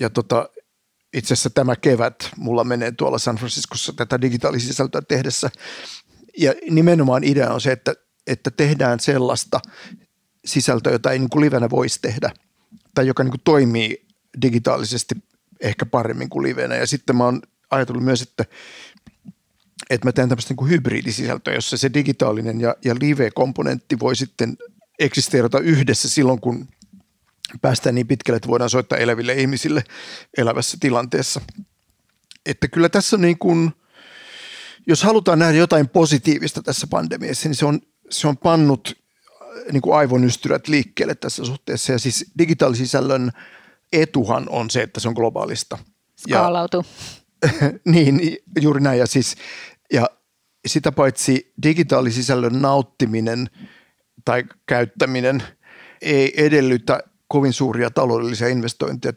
Ja 0.00 0.10
tota, 0.10 0.48
itse 1.12 1.34
asiassa 1.34 1.50
tämä 1.50 1.76
kevät 1.76 2.30
mulla 2.36 2.64
menee 2.64 2.92
tuolla 2.92 3.18
San 3.18 3.36
Franciscossa 3.36 3.92
tätä 3.92 4.20
digitaalista 4.20 4.68
sisältöä 4.68 5.02
tehdessä. 5.02 5.50
Ja 6.38 6.54
nimenomaan 6.70 7.24
idea 7.24 7.50
on 7.50 7.60
se, 7.60 7.72
että, 7.72 7.94
että 8.26 8.50
tehdään 8.50 9.00
sellaista 9.00 9.60
sisältöä, 10.44 10.92
jota 10.92 11.10
ei 11.10 11.18
niin 11.18 11.30
kuin 11.30 11.44
livenä 11.44 11.70
voisi 11.70 11.98
tehdä– 12.02 12.30
tai 12.94 13.06
joka 13.06 13.22
niin 13.22 13.30
kuin 13.30 13.40
toimii 13.44 14.06
digitaalisesti 14.42 15.14
ehkä 15.60 15.86
paremmin 15.86 16.28
kuin 16.28 16.42
livenä. 16.42 16.76
Ja 16.76 16.86
sitten 16.86 17.16
mä 17.16 17.24
oon 17.24 17.42
ajatellut 17.70 18.04
myös, 18.04 18.22
että, 18.22 18.44
että 19.90 20.08
mä 20.08 20.12
teen 20.12 20.28
tämmöistä 20.28 20.50
niin 20.50 20.56
kuin 20.56 20.70
hybridisisältöä, 20.70 21.54
jossa 21.54 21.76
se 21.76 21.90
digitaalinen 21.94 22.60
ja, 22.60 22.76
ja 22.84 22.94
live-komponentti 23.00 23.98
voi 24.00 24.16
sitten 24.16 24.56
eksisteerata 24.98 25.58
yhdessä 25.58 26.08
silloin, 26.08 26.40
kun 26.40 26.68
päästään 27.62 27.94
niin 27.94 28.06
pitkälle, 28.06 28.36
että 28.36 28.48
voidaan 28.48 28.70
soittaa 28.70 28.98
eläville 28.98 29.34
ihmisille 29.34 29.84
elävässä 30.38 30.76
tilanteessa. 30.80 31.40
Että 32.46 32.68
kyllä 32.68 32.88
tässä 32.88 33.16
niin 33.16 33.38
kuin, 33.38 33.72
jos 34.86 35.02
halutaan 35.02 35.38
nähdä 35.38 35.58
jotain 35.58 35.88
positiivista 35.88 36.62
tässä 36.62 36.86
pandemiassa, 36.86 37.48
niin 37.48 37.56
se 37.56 37.66
on, 37.66 37.80
se 38.10 38.28
on 38.28 38.36
pannut 38.36 39.04
niin 39.72 39.82
kuin 39.82 39.96
aivonystyrät 39.96 40.68
liikkeelle 40.68 41.14
tässä 41.14 41.44
suhteessa. 41.44 41.92
Ja 41.92 41.98
siis 41.98 42.26
digitaalisisällön 42.38 43.30
etuhan 43.92 44.48
on 44.48 44.70
se, 44.70 44.82
että 44.82 45.00
se 45.00 45.08
on 45.08 45.14
globaalista. 45.14 45.78
Skaalautuu. 46.16 46.84
Ja, 47.42 47.50
niin, 47.92 48.36
juuri 48.60 48.80
näin. 48.80 48.98
Ja, 48.98 49.06
siis, 49.06 49.36
ja 49.92 50.06
sitä 50.66 50.92
paitsi 50.92 51.52
digitaalisisällön 51.62 52.62
nauttiminen 52.62 53.50
tai 54.24 54.44
käyttäminen 54.66 55.42
ei 56.02 56.46
edellytä 56.46 57.00
kovin 57.28 57.52
suuria 57.52 57.90
taloudellisia 57.90 58.48
investointeja. 58.48 59.12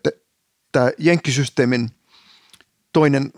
Tämä 0.71 0.91
jenkkisysteemin 0.97 1.89
toinen 2.93 3.31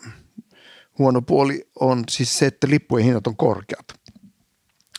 huono 0.98 1.22
puoli 1.22 1.70
on 1.80 2.04
siis 2.10 2.38
se, 2.40 2.46
että 2.46 2.68
lippujen 2.70 3.06
hinnat 3.06 3.28
on 3.28 3.38
korkeat. 3.38 3.86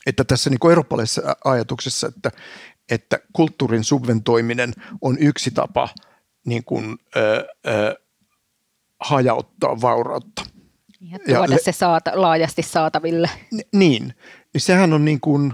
Että 0.07 0.25
tässä 0.25 0.51
niin 0.51 0.71
eurooppalaisessa 0.71 1.37
ajatuksessa, 1.45 2.07
että, 2.07 2.31
että 2.90 3.19
kulttuurin 3.33 3.85
subventoiminen 3.85 4.73
on 5.01 5.19
yksi 5.19 5.51
tapa 5.51 5.88
niin 6.47 6.64
kuin, 6.64 6.99
ö, 7.16 7.49
ö, 7.66 8.01
hajauttaa 9.01 9.81
vaurautta. 9.81 10.43
Ja 11.01 11.19
tuoda 11.19 11.55
ja, 11.55 11.59
se 11.65 11.73
saata, 11.73 12.11
laajasti 12.15 12.63
saataville. 12.63 13.31
Niin, 13.73 14.15
niin 14.53 14.61
sehän 14.61 14.93
on 14.93 15.05
niin 15.05 15.21
kuin 15.21 15.53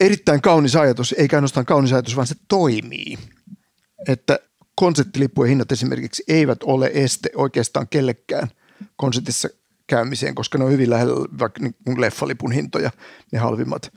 erittäin 0.00 0.42
kaunis 0.42 0.76
ajatus, 0.76 1.14
eikä 1.18 1.36
ainoastaan 1.36 1.66
kaunis 1.66 1.92
ajatus, 1.92 2.16
vaan 2.16 2.26
se 2.26 2.34
toimii. 2.48 3.18
Että 4.08 4.38
konserttilippujen 4.74 5.48
hinnat 5.48 5.72
esimerkiksi 5.72 6.24
eivät 6.28 6.62
ole 6.62 6.90
este 6.94 7.30
oikeastaan 7.34 7.88
kellekään 7.88 8.48
konsertissa 8.96 9.48
käymiseen, 9.86 10.34
koska 10.34 10.58
ne 10.58 10.64
on 10.64 10.72
hyvin 10.72 10.90
lähellä 10.90 11.14
vaikka 11.38 11.60
niin 11.62 12.00
leffalipun 12.00 12.52
hintoja, 12.52 12.90
ne 13.32 13.38
halvimmat. 13.38 13.92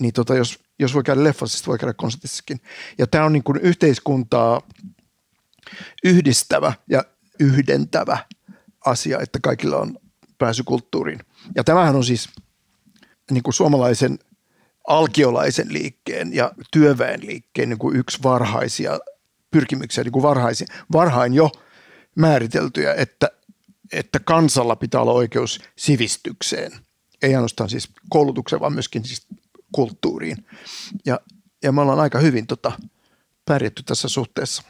Niin 0.00 0.12
tota, 0.12 0.34
jos, 0.34 0.58
jos 0.78 0.94
voi 0.94 1.02
käydä 1.02 1.24
leffassa, 1.24 1.66
voi 1.66 1.78
käydä 1.78 1.94
konsertissakin. 1.94 2.60
Ja 2.98 3.06
tämä 3.06 3.24
on 3.24 3.32
niin 3.32 3.44
kuin 3.44 3.60
yhteiskuntaa 3.60 4.62
yhdistävä 6.04 6.72
ja 6.90 7.04
yhdentävä 7.40 8.18
asia, 8.86 9.20
että 9.20 9.38
kaikilla 9.42 9.76
on 9.76 9.98
pääsy 10.38 10.62
kulttuuriin. 10.62 11.20
Ja 11.54 11.64
tämähän 11.64 11.96
on 11.96 12.04
siis 12.04 12.28
niin 13.30 13.42
kuin 13.42 13.54
suomalaisen 13.54 14.18
alkiolaisen 14.88 15.72
liikkeen 15.72 16.34
ja 16.34 16.52
työväen 16.70 17.26
liikkeen 17.26 17.68
niin 17.68 17.78
kuin 17.78 17.96
yksi 17.96 18.18
varhaisia 18.22 18.98
pyrkimyksiä, 19.50 20.04
niin 20.04 20.12
kuin 20.12 20.22
varhaisi, 20.22 20.66
varhain 20.92 21.34
jo 21.34 21.50
määriteltyjä, 22.14 22.94
että, 22.94 23.30
että 23.92 24.20
kansalla 24.20 24.76
pitää 24.76 25.00
olla 25.00 25.12
oikeus 25.12 25.60
sivistykseen. 25.76 26.72
Ei 27.22 27.34
ainoastaan 27.34 27.70
siis 27.70 27.88
koulutukseen, 28.08 28.60
vaan 28.60 28.72
myöskin 28.72 29.04
siis 29.04 29.26
kulttuuriin. 29.72 30.46
Ja, 31.06 31.20
ja 31.62 31.72
me 31.72 31.80
ollaan 31.80 32.00
aika 32.00 32.18
hyvin 32.18 32.46
tota, 32.46 32.72
pärjätty 33.44 33.82
tässä 33.82 34.08
suhteessa. 34.08 34.62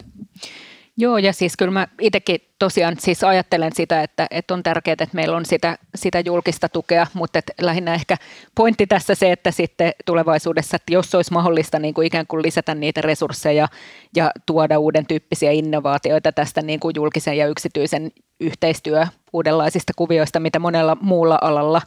Joo, 1.01 1.19
ja 1.19 1.33
siis 1.33 1.57
kyllä 1.57 1.71
mä 1.71 1.89
itsekin 2.01 2.41
tosiaan 2.59 2.97
siis 2.99 3.25
ajattelen 3.25 3.73
sitä, 3.75 4.03
että, 4.03 4.27
että 4.31 4.55
on 4.55 4.63
tärkeää, 4.63 4.93
että 4.93 5.09
meillä 5.13 5.37
on 5.37 5.47
sitä, 5.47 5.79
sitä 5.95 6.21
julkista 6.21 6.69
tukea, 6.69 7.07
mutta 7.15 7.39
että 7.39 7.53
lähinnä 7.61 7.95
ehkä 7.95 8.17
pointti 8.55 8.87
tässä 8.87 9.15
se, 9.15 9.33
että 9.33 9.51
sitten 9.51 9.93
tulevaisuudessa, 10.07 10.77
että 10.77 10.93
jos 10.93 11.15
olisi 11.15 11.33
mahdollista 11.33 11.79
niin 11.79 11.95
kuin 11.95 12.07
ikään 12.07 12.27
kuin 12.27 12.43
lisätä 12.43 12.75
niitä 12.75 13.01
resursseja 13.01 13.69
ja 14.17 14.31
tuoda 14.47 14.79
uuden 14.79 15.07
tyyppisiä 15.07 15.51
innovaatioita 15.51 16.33
tästä 16.33 16.63
niin 16.63 16.81
kuin 16.81 16.93
julkisen 16.97 17.37
ja 17.37 17.47
yksityisen 17.47 18.11
yhteistyö 18.41 19.07
uudenlaisista 19.33 19.93
kuvioista, 19.97 20.41
mitä 20.41 20.59
monella 20.59 20.97
muulla 21.01 21.39
alalla 21.41 21.83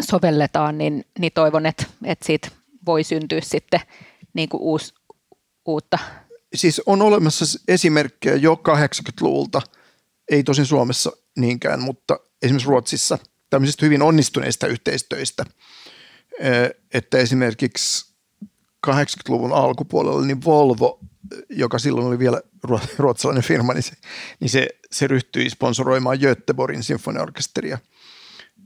sovelletaan, 0.00 0.78
niin, 0.78 1.04
niin 1.18 1.32
toivon, 1.34 1.66
että, 1.66 1.84
että 2.04 2.26
siitä 2.26 2.48
voi 2.86 3.02
syntyä 3.04 3.40
sitten 3.42 3.80
niin 4.34 4.48
kuin 4.48 4.62
uusi, 4.62 4.94
uutta 5.66 5.98
siis 6.54 6.82
on 6.86 7.02
olemassa 7.02 7.58
esimerkkejä 7.68 8.36
jo 8.36 8.54
80-luvulta, 8.54 9.62
ei 10.30 10.44
tosin 10.44 10.66
Suomessa 10.66 11.12
niinkään, 11.36 11.80
mutta 11.80 12.20
esimerkiksi 12.42 12.68
Ruotsissa 12.68 13.18
tämmöisistä 13.50 13.86
hyvin 13.86 14.02
onnistuneista 14.02 14.66
yhteistöistä, 14.66 15.44
että 16.94 17.18
esimerkiksi 17.18 18.14
80-luvun 18.86 19.52
alkupuolella 19.52 20.24
niin 20.24 20.44
Volvo, 20.44 21.00
joka 21.50 21.78
silloin 21.78 22.06
oli 22.06 22.18
vielä 22.18 22.42
ruotsalainen 22.98 23.44
firma, 23.44 23.74
niin 23.74 23.82
se, 23.82 23.92
niin 24.40 24.50
se, 24.50 24.68
se 24.90 25.06
ryhtyi 25.06 25.50
sponsoroimaan 25.50 26.18
Göteborgin 26.20 26.82
sinfoniaorkesteria, 26.82 27.78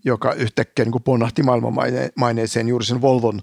joka 0.05 0.33
yhtäkkiä 0.33 0.85
niin 0.85 0.93
kuin 0.93 1.03
ponnahti 1.03 1.43
maailmanmaineeseen 1.43 2.69
juuri 2.69 2.85
sen 2.85 3.01
Volvon 3.01 3.43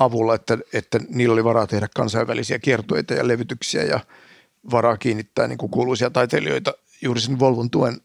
avulla, 0.00 0.34
että, 0.34 0.58
että 0.72 1.00
niillä 1.08 1.32
oli 1.32 1.44
varaa 1.44 1.66
tehdä 1.66 1.88
kansainvälisiä 1.94 2.58
kiertueita 2.58 3.14
ja 3.14 3.28
levytyksiä 3.28 3.84
ja 3.84 4.00
varaa 4.70 4.96
kiinnittää 4.96 5.48
niin 5.48 5.58
kuin 5.58 5.70
kuuluisia 5.70 6.10
taiteilijoita 6.10 6.74
juuri 7.02 7.20
sen 7.20 7.38
Volvon 7.38 7.70
tuen 7.70 8.00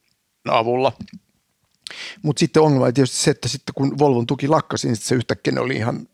avulla. 0.50 0.92
Mutta 2.22 2.40
sitten 2.40 2.64
ongelma 2.64 2.86
oli 2.86 2.94
tietysti 2.94 3.18
se, 3.18 3.32
että 3.32 3.48
sitten 3.48 3.74
kun 3.76 4.00
Volvon 4.00 4.28
tuki 4.28 4.48
lakkasi, 4.48 4.88
niin 4.88 4.96
se 4.96 5.16
yhtäkkiä 5.16 5.54
oli 5.60 5.76
ihan 5.76 6.08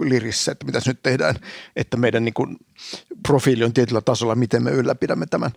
lirissä, 0.00 0.52
että 0.52 0.66
mitä 0.66 0.80
nyt 0.86 1.02
tehdään, 1.02 1.34
että 1.76 1.96
meidän 1.96 2.24
niin 2.24 2.34
kuin 2.34 2.56
profiili 3.28 3.64
on 3.64 3.72
tietyllä 3.72 4.00
tasolla, 4.00 4.34
miten 4.34 4.62
me 4.62 4.70
ylläpidämme 4.70 5.26
tämän. 5.26 5.50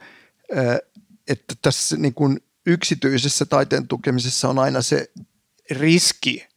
Että 1.28 1.56
tässä 1.62 1.98
niin 1.98 2.14
kuin 2.14 2.40
yksityisessä 2.66 3.46
taiteen 3.46 3.88
tukemisessa 3.88 4.50
on 4.50 4.60
aina 4.60 4.82
se 4.82 5.12
riski, 5.72 6.48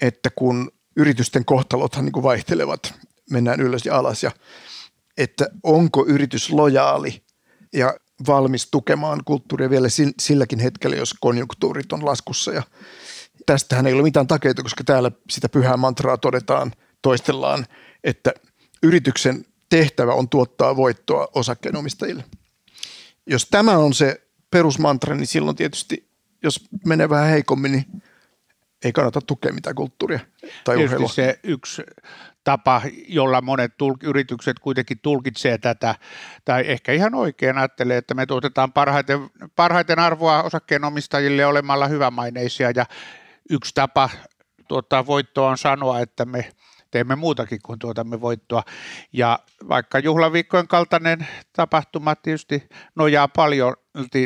että 0.00 0.30
kun 0.30 0.72
yritysten 0.96 1.44
kohtalothan 1.44 2.04
niin 2.04 2.12
kuin 2.12 2.22
vaihtelevat, 2.22 2.94
mennään 3.30 3.60
ylös 3.60 3.86
ja 3.86 3.96
alas. 3.96 4.22
Ja 4.22 4.30
että 5.16 5.48
onko 5.62 6.04
yritys 6.06 6.50
lojaali 6.50 7.22
ja 7.72 7.94
valmis 8.26 8.68
tukemaan 8.70 9.20
kulttuuria 9.24 9.70
vielä 9.70 9.88
silläkin 10.20 10.58
hetkellä, 10.58 10.96
jos 10.96 11.14
konjunktuurit 11.20 11.92
on 11.92 12.04
laskussa. 12.04 12.52
Ja 12.52 12.62
tästähän 13.46 13.86
ei 13.86 13.94
ole 13.94 14.02
mitään 14.02 14.26
takeita, 14.26 14.62
koska 14.62 14.84
täällä 14.84 15.10
sitä 15.30 15.48
pyhää 15.48 15.76
mantraa 15.76 16.18
todetaan, 16.18 16.72
toistellaan, 17.02 17.66
että 18.04 18.34
yrityksen 18.82 19.44
tehtävä 19.70 20.12
on 20.12 20.28
tuottaa 20.28 20.76
voittoa 20.76 21.28
osakkeenomistajille. 21.34 22.24
Jos 23.26 23.46
tämä 23.50 23.78
on 23.78 23.94
se 23.94 24.20
perusmantra, 24.50 25.14
niin 25.14 25.26
silloin 25.26 25.56
tietysti, 25.56 26.08
jos 26.42 26.64
menee 26.86 27.08
vähän 27.08 27.28
heikommin, 27.28 27.72
niin 27.72 28.02
ei 28.84 28.92
kannata 28.92 29.20
tukea 29.20 29.52
mitään 29.52 29.74
kulttuuria 29.74 30.20
tai 30.64 30.76
Tietysti 30.76 30.84
urheilua. 30.84 31.08
se 31.08 31.38
yksi 31.42 31.82
tapa, 32.44 32.82
jolla 33.08 33.40
monet 33.40 33.72
tulk- 33.72 34.02
yritykset 34.08 34.58
kuitenkin 34.58 34.98
tulkitsee 35.02 35.58
tätä, 35.58 35.94
tai 36.44 36.64
ehkä 36.66 36.92
ihan 36.92 37.14
oikein 37.14 37.58
ajattelee, 37.58 37.96
että 37.96 38.14
me 38.14 38.26
tuotetaan 38.26 38.72
parhaiten, 38.72 39.18
parhaiten 39.56 39.98
arvoa 39.98 40.42
osakkeenomistajille 40.42 41.46
olemalla 41.46 41.86
hyvämaineisia, 41.88 42.70
ja 42.76 42.86
yksi 43.50 43.74
tapa 43.74 44.10
tuottaa 44.68 45.06
voittoa 45.06 45.50
on 45.50 45.58
sanoa, 45.58 46.00
että 46.00 46.24
me 46.24 46.52
teemme 46.94 47.16
muutakin 47.16 47.58
kuin 47.62 47.78
tuotamme 47.78 48.20
voittoa. 48.20 48.62
Ja 49.12 49.38
vaikka 49.68 49.98
juhlaviikkojen 49.98 50.68
kaltainen 50.68 51.26
tapahtuma 51.52 52.14
tietysti 52.14 52.68
nojaa 52.94 53.28
paljon 53.28 53.76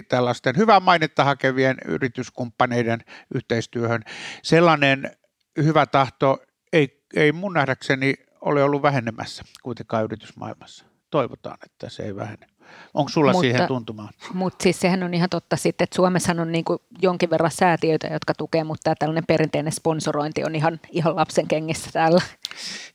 tällaisten 0.09 0.57
hyvää 0.57 0.81
mainetta 0.81 1.25
hakevien 1.25 1.77
yrityskumppaneiden 1.85 3.01
yhteistyöhön, 3.35 4.03
sellainen 4.43 5.17
hyvä 5.63 5.87
tahto 5.87 6.43
ei, 6.73 7.03
ei 7.17 7.33
mun 7.33 7.53
nähdäkseni 7.53 8.15
ole 8.41 8.63
ollut 8.63 8.83
vähenemässä 8.83 9.45
kuitenkaan 9.63 10.05
yritysmaailmassa. 10.05 10.85
Toivotaan, 11.11 11.59
että 11.65 11.89
se 11.89 12.03
ei 12.03 12.17
vähene. 12.17 12.47
Onko 12.95 13.09
sulla 13.09 13.33
mutta, 13.33 13.43
siihen 13.43 13.69
tuntumaan? 13.69 14.09
Mutta 14.33 14.63
siis 14.63 14.81
sehän 14.81 15.03
on 15.03 15.15
ihan 15.15 15.29
totta 15.29 15.57
sitten, 15.57 15.85
että 15.85 15.97
Suomessa 15.97 16.33
on 16.33 16.53
niin 16.53 16.65
kuin 16.65 16.79
jonkin 17.03 17.31
verran 17.31 17.51
säätiöitä, 17.51 18.07
jotka 18.07 18.35
tukee, 18.35 18.65
mutta 18.65 18.83
tämä 18.85 18.95
tällainen 18.99 19.25
perinteinen 19.27 19.73
sponsorointi 19.73 20.45
on 20.45 20.55
ihan, 20.55 20.81
ihan 20.91 21.17
lapsen 21.17 21.49
kengissä 21.49 21.91
täällä. 21.93 22.21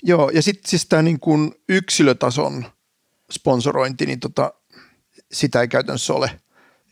Joo, 0.04 0.30
ja 0.30 0.42
sitten 0.42 0.70
siis 0.70 0.86
tämä 0.86 1.02
niin 1.02 1.20
kuin 1.20 1.52
yksilötason 1.70 2.66
sponsorointi, 3.32 4.06
niin 4.06 4.20
tota, 4.20 4.54
sitä 5.32 5.62
ei 5.62 5.68
käytännössä 5.68 6.14
ole. 6.14 6.40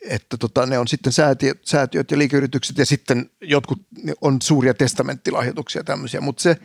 Että 0.10 0.38
tota, 0.38 0.66
ne 0.66 0.80
on 0.80 0.88
sitten 0.88 1.14
säätiöt, 1.14 1.60
säätiöt 1.66 2.12
ja 2.12 2.18
liikeyritykset 2.18 2.78
ja 2.78 2.86
sitten 2.86 3.30
jotkut 3.42 3.80
on 4.22 4.42
suuria 4.42 4.74
testamenttilahjoituksia 4.74 5.80
ja 5.80 5.84
tämmöisiä, 5.84 6.22
mutta 6.22 6.44
se 6.44 6.56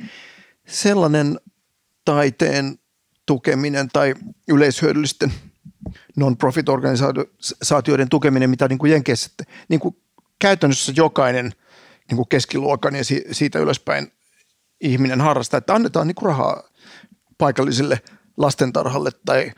sellainen 0.66 1.40
taiteen 2.04 2.78
tukeminen 3.26 3.88
tai 3.92 4.14
yleishyödyllisten 4.48 5.32
non-profit 6.16 6.68
organisaatioiden 6.68 8.08
tukeminen, 8.08 8.50
mitä 8.50 8.68
niin 8.68 8.78
kuin 8.78 8.92
Jenkeissä, 8.92 9.30
niin 9.68 9.80
kuin 9.80 9.96
käytännössä 10.38 10.92
jokainen 10.96 11.52
niin 12.08 12.16
kuin 12.16 12.28
keskiluokan 12.28 12.94
ja 12.94 13.02
siitä 13.32 13.58
ylöspäin 13.58 14.12
ihminen 14.80 15.20
harrastaa, 15.20 15.58
että 15.58 15.74
annetaan 15.74 16.06
niin 16.06 16.14
kuin 16.14 16.26
rahaa 16.26 16.62
paikalliselle 17.38 18.00
lastentarhalle 18.36 19.10
tai 19.24 19.52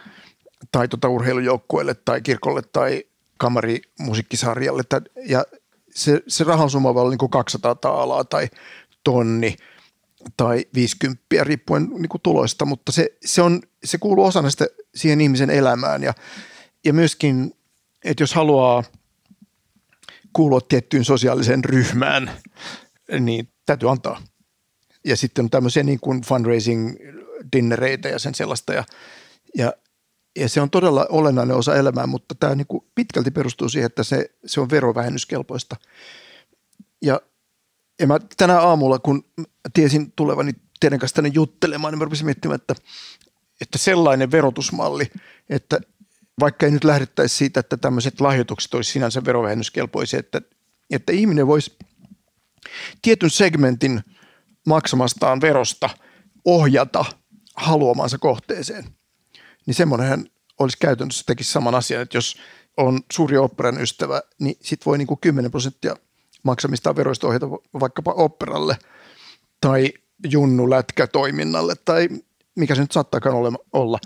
tai 0.73 0.89
tota 0.89 1.09
urheilujoukkueelle 1.09 1.95
tai 1.95 2.21
kirkolle 2.21 2.63
tai 2.73 3.05
kamarimusiikkisarjalle. 3.39 4.83
Ja 5.27 5.45
se, 5.91 6.23
se 6.29 6.45
rahasumma 6.45 6.95
voi 6.95 7.01
olla 7.01 7.11
niin 7.11 7.19
kuin 7.19 7.31
200 7.31 7.75
taalaa 7.75 8.25
tai 8.25 8.49
tonni 9.05 9.57
tai 10.37 10.67
50 10.75 11.25
riippuen 11.43 11.89
niin 11.91 12.09
kuin 12.09 12.23
tuloista, 12.23 12.65
mutta 12.65 12.93
se, 12.93 13.17
se, 13.25 13.43
on, 13.43 13.63
se 13.85 13.99
kuuluu 13.99 14.25
osana 14.25 14.51
sitä 14.51 14.67
siihen 14.95 15.21
ihmisen 15.21 15.51
elämään 15.51 16.03
ja, 16.03 16.15
ja 16.85 16.93
myöskin, 16.93 17.55
että 18.05 18.23
jos 18.23 18.35
haluaa 18.35 18.85
kuulua 20.33 20.61
tiettyyn 20.61 21.05
sosiaaliseen 21.05 21.65
ryhmään, 21.65 22.31
niin 23.21 23.49
täytyy 23.67 23.91
antaa. 23.91 24.23
Ja 25.05 25.17
sitten 25.17 25.45
on 25.45 25.51
tämmöisiä 25.51 25.83
niin 25.83 26.01
kuin 26.01 26.23
fundraising 26.23 26.97
dinnereitä 27.57 28.09
ja 28.09 28.19
sen 28.19 28.35
sellaista 28.35 28.73
ja, 28.73 28.85
ja, 29.57 29.73
ja 30.39 30.49
se 30.49 30.61
on 30.61 30.71
todella 30.71 31.07
olennainen 31.09 31.57
osa 31.57 31.77
elämää, 31.77 32.07
mutta 32.07 32.35
tämä 32.35 32.55
niin 32.55 32.67
kuin 32.67 32.85
pitkälti 32.95 33.31
perustuu 33.31 33.69
siihen, 33.69 33.87
että 33.87 34.03
se, 34.03 34.31
se 34.47 34.61
on 34.61 34.71
verovähennyskelpoista. 34.71 35.77
Ja, 37.03 37.21
ja 37.99 38.07
mä 38.07 38.19
tänä 38.37 38.61
aamulla, 38.61 38.99
kun 38.99 39.25
tiesin 39.75 40.13
tulevani 40.13 40.53
teidän 40.81 40.99
kanssa 40.99 41.15
tänne 41.15 41.31
juttelemaan, 41.35 41.93
niin 41.93 41.99
mä 41.99 42.05
rupesin 42.05 42.27
miettimään, 42.27 42.57
että, 42.57 42.75
että 43.61 43.79
sellainen 43.79 44.31
verotusmalli, 44.31 45.11
että 45.51 45.81
vaikka 46.41 46.67
ei 46.67 46.73
nyt 46.73 46.85
lähdettäisi 46.85 47.37
siitä, 47.37 47.61
että 47.61 47.77
tämmöiset 47.77 48.21
lahjoitukset 48.21 48.75
olisi 48.75 48.93
sinänsä 48.93 49.25
verovähennyskelpoisia, 49.25 50.21
että, 50.21 50.43
että 50.91 51.13
ihminen 51.13 51.47
voisi 51.47 51.77
tietyn 53.03 53.31
segmentin 53.31 54.01
maksamastaan 54.67 55.41
verosta 55.41 55.91
ohjata 56.45 57.05
haluamansa 57.57 58.19
kohteeseen. 58.19 58.85
Niin 59.67 59.75
semmoinenhan 59.75 60.27
olisi 60.59 60.77
käytännössä 60.81 61.23
tekisi 61.27 61.53
saman 61.53 61.75
asian, 61.75 62.03
että 62.03 62.17
jos 62.17 62.37
on 62.77 63.01
suuri 63.13 63.37
operan 63.37 63.81
ystävä, 63.81 64.23
niin 64.39 64.57
sit 64.61 64.87
voi 64.87 64.99
niin 64.99 65.07
kuin 65.07 65.21
10 65.21 65.51
prosenttia 65.51 65.97
maksamista 66.43 66.97
veroista 66.97 67.27
ohjata 67.27 67.51
vaikkapa 67.81 68.13
operalle 68.13 68.77
tai 69.61 69.93
junnulätkätoiminnalle 70.31 71.75
tai 71.85 72.09
mikä 72.55 72.75
se 72.75 72.81
nyt 72.81 72.93
saattaakaan 72.93 73.35
olla. 73.73 73.99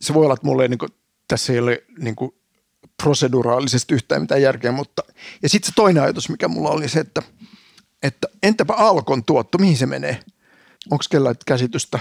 Se 0.00 0.14
voi 0.14 0.24
olla, 0.24 0.34
että 0.34 0.46
mulle 0.46 0.62
ei 0.62 0.68
niin 0.68 0.78
kuin, 0.78 0.92
tässä 1.28 1.52
ei 1.52 1.58
ole 1.58 1.84
niin 1.98 2.16
kuin 2.16 2.34
proseduraalisesti 3.02 3.94
yhtään 3.94 4.22
mitään 4.22 4.42
järkeä, 4.42 4.72
mutta 4.72 5.02
ja 5.42 5.48
sitten 5.48 5.66
se 5.66 5.74
toinen 5.74 6.02
ajatus, 6.02 6.28
mikä 6.28 6.48
mulla 6.48 6.70
oli 6.70 6.88
se, 6.88 7.00
että, 7.00 7.22
että 8.02 8.28
entäpä 8.42 8.74
Alkon 8.74 9.24
tuotto, 9.24 9.58
mihin 9.58 9.76
se 9.76 9.86
menee? 9.86 10.20
Onko 10.90 11.04
kellään 11.10 11.34
käsitystä? 11.46 11.98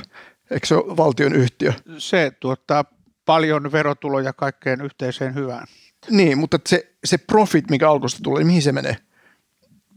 Eikö 0.51 0.67
se 0.67 0.75
ole 0.75 0.97
valtion 0.97 1.35
yhtiö? 1.35 1.73
Se 1.97 2.31
tuottaa 2.39 2.85
paljon 3.25 3.71
verotuloja 3.71 4.33
kaikkeen 4.33 4.81
yhteiseen 4.81 5.35
hyvään. 5.35 5.67
Niin, 6.09 6.37
mutta 6.37 6.59
se, 6.67 6.95
se 7.05 7.17
profit, 7.17 7.69
mikä 7.69 7.91
alkosta 7.91 8.19
tulee, 8.23 8.39
niin 8.39 8.47
mihin 8.47 8.61
se 8.61 8.71
menee? 8.71 8.97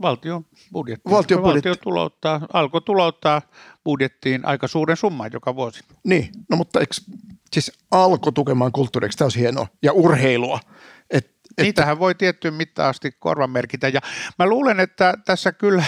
Valtion 0.02 0.46
budjetti. 0.72 1.10
Valtion 1.10 1.42
budjetti. 1.42 1.68
Valtio 1.68 1.82
tulouttaa, 1.82 2.40
alkoi 2.52 2.80
tulouttaa 2.80 3.42
budjettiin 3.84 4.46
aika 4.46 4.68
suuren 4.68 4.96
summan 4.96 5.30
joka 5.32 5.56
vuosi. 5.56 5.84
Niin, 6.04 6.30
no 6.50 6.56
mutta 6.56 6.80
eikö, 6.80 6.94
siis 7.52 7.72
alko 7.90 8.30
tukemaan 8.30 8.72
kulttuuriksi, 8.72 9.18
tämä 9.18 9.26
olisi 9.26 9.40
hienoa, 9.40 9.66
ja 9.82 9.92
urheilua. 9.92 10.60
Et, 11.10 11.26
et, 11.26 11.64
Niitähän 11.64 11.98
voi 11.98 12.14
tiettyyn 12.14 12.54
mittaan 12.54 12.88
asti 12.88 13.12
korvamerkitä, 13.18 13.88
ja 13.88 14.00
mä 14.38 14.46
luulen, 14.46 14.80
että 14.80 15.14
tässä 15.24 15.52
kyllä 15.52 15.84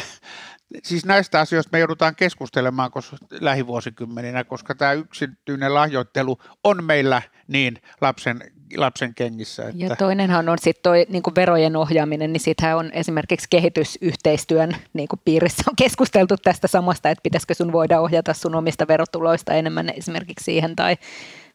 siis 0.84 1.04
näistä 1.04 1.40
asioista 1.40 1.70
me 1.72 1.78
joudutaan 1.78 2.16
keskustelemaan 2.16 2.90
koska, 2.90 3.16
lähivuosikymmeninä, 3.30 4.44
koska 4.44 4.74
tämä 4.74 4.92
yksityinen 4.92 5.74
lahjoittelu 5.74 6.38
on 6.64 6.84
meillä 6.84 7.22
niin 7.48 7.78
lapsen, 8.00 8.52
lapsen 8.76 9.14
kengissä. 9.14 9.68
Että... 9.68 9.84
Ja 9.84 9.96
toinenhan 9.96 10.48
on 10.48 10.58
sitten 10.58 10.82
toi 10.82 11.06
niin 11.08 11.22
verojen 11.36 11.76
ohjaaminen, 11.76 12.32
niin 12.32 12.40
sitähän 12.40 12.76
on 12.76 12.90
esimerkiksi 12.92 13.46
kehitysyhteistyön 13.50 14.76
niin 14.92 15.08
piirissä 15.24 15.62
on 15.68 15.76
keskusteltu 15.76 16.36
tästä 16.36 16.68
samasta, 16.68 17.10
että 17.10 17.22
pitäisikö 17.22 17.54
sun 17.54 17.72
voida 17.72 18.00
ohjata 18.00 18.34
sun 18.34 18.54
omista 18.54 18.88
verotuloista 18.88 19.54
enemmän 19.54 19.88
esimerkiksi 19.96 20.44
siihen 20.44 20.76
tai 20.76 20.96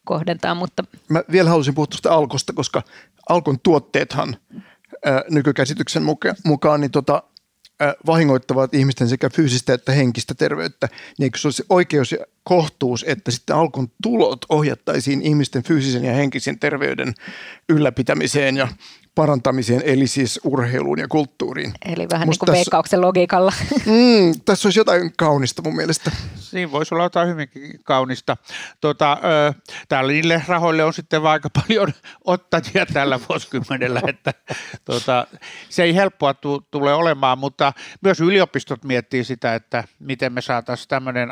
kohdentaa. 0.04 0.54
Mutta... 0.54 0.84
Mä 1.08 1.22
vielä 1.32 1.48
haluaisin 1.48 1.74
puhua 1.74 1.86
tuosta 1.86 2.14
Alkosta, 2.14 2.52
koska 2.52 2.82
Alkon 3.28 3.60
tuotteethan 3.60 4.36
ää, 5.04 5.22
nykykäsityksen 5.30 6.02
mukaan, 6.02 6.36
mukaan 6.44 6.80
niin 6.80 6.90
tota, 6.90 7.22
vahingoittavat 8.06 8.74
ihmisten 8.74 9.08
sekä 9.08 9.30
fyysistä 9.30 9.74
että 9.74 9.92
henkistä 9.92 10.34
terveyttä, 10.34 10.88
niin 11.18 11.24
eikö 11.24 11.38
se 11.38 11.46
olisi 11.48 11.64
oikeus 11.68 12.12
ja 12.12 12.18
kohtuus, 12.48 13.04
että 13.08 13.30
sitten 13.30 13.56
alkon 13.56 13.88
tulot 14.02 14.38
ohjattaisiin 14.48 15.22
ihmisten 15.22 15.62
fyysisen 15.62 16.04
ja 16.04 16.12
henkisen 16.12 16.58
terveyden 16.58 17.14
ylläpitämiseen 17.68 18.56
ja 18.56 18.68
parantamiseen, 19.16 19.82
eli 19.84 20.06
siis 20.06 20.40
urheiluun 20.44 20.98
ja 20.98 21.08
kulttuuriin. 21.08 21.72
Eli 21.84 22.08
vähän 22.12 22.28
Musta 22.28 22.30
niin 22.30 22.38
kuin 22.38 22.46
tässä, 22.46 22.58
veikkauksen 22.58 23.00
logiikalla. 23.00 23.52
Mm, 23.86 24.40
tässä 24.44 24.68
olisi 24.68 24.80
jotain 24.80 25.12
kaunista 25.16 25.62
mun 25.62 25.76
mielestä. 25.76 26.10
Siinä 26.34 26.72
voisi 26.72 26.94
olla 26.94 27.04
jotain 27.04 27.28
hyvinkin 27.28 27.80
kaunista. 27.84 28.36
Tota, 28.80 29.18
täällä 29.88 30.12
niille 30.12 30.42
rahoille 30.48 30.84
on 30.84 30.92
sitten 30.92 31.22
vaan 31.22 31.32
aika 31.32 31.50
paljon 31.50 31.92
ottajia 32.24 32.86
tällä 32.92 33.20
vuosikymmenellä, 33.28 34.00
että 34.06 34.34
tota, 34.84 35.26
se 35.68 35.82
ei 35.82 35.94
helppoa 35.94 36.34
tu- 36.34 36.66
tule 36.70 36.94
olemaan, 36.94 37.38
mutta 37.38 37.72
myös 38.00 38.20
yliopistot 38.20 38.84
miettii 38.84 39.24
sitä, 39.24 39.54
että 39.54 39.84
miten 39.98 40.32
me 40.32 40.40
saataisiin 40.40 40.88
tämmöinen 40.88 41.30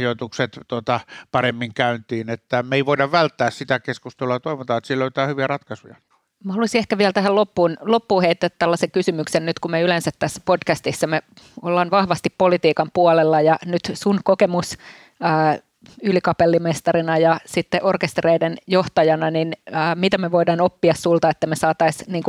alumnilahjoitukset 0.00 0.60
tota, 0.68 1.00
paremmin 1.32 1.74
käyntiin, 1.74 2.30
että 2.30 2.62
me 2.62 2.76
ei 2.76 2.86
voida 2.86 3.12
välttää 3.12 3.50
sitä 3.50 3.80
keskustelua, 3.80 4.40
toivotaan, 4.40 4.78
että 4.78 4.86
siellä 4.86 5.02
löytää 5.02 5.26
hyviä 5.26 5.46
ratkaisuja. 5.46 5.96
Mä 6.44 6.52
haluaisin 6.52 6.78
ehkä 6.78 6.98
vielä 6.98 7.12
tähän 7.12 7.34
loppuun, 7.34 7.76
loppuun 7.80 8.22
heittää 8.22 8.50
tällaisen 8.58 8.90
kysymyksen 8.90 9.46
nyt, 9.46 9.58
kun 9.58 9.70
me 9.70 9.82
yleensä 9.82 10.10
tässä 10.18 10.40
podcastissa 10.44 11.06
me 11.06 11.22
ollaan 11.62 11.90
vahvasti 11.90 12.28
politiikan 12.38 12.90
puolella 12.92 13.40
ja 13.40 13.56
nyt 13.66 13.90
sun 13.94 14.20
kokemus 14.24 14.78
ää, 15.20 15.58
ylikapellimestarina 16.02 17.18
ja 17.18 17.40
sitten 17.46 17.84
orkestereiden 17.84 18.56
johtajana, 18.66 19.30
niin 19.30 19.52
ää, 19.72 19.94
mitä 19.94 20.18
me 20.18 20.30
voidaan 20.30 20.60
oppia 20.60 20.94
sulta, 20.94 21.30
että 21.30 21.46
me 21.46 21.56
saataisiin 21.56 22.12
niin 22.12 22.24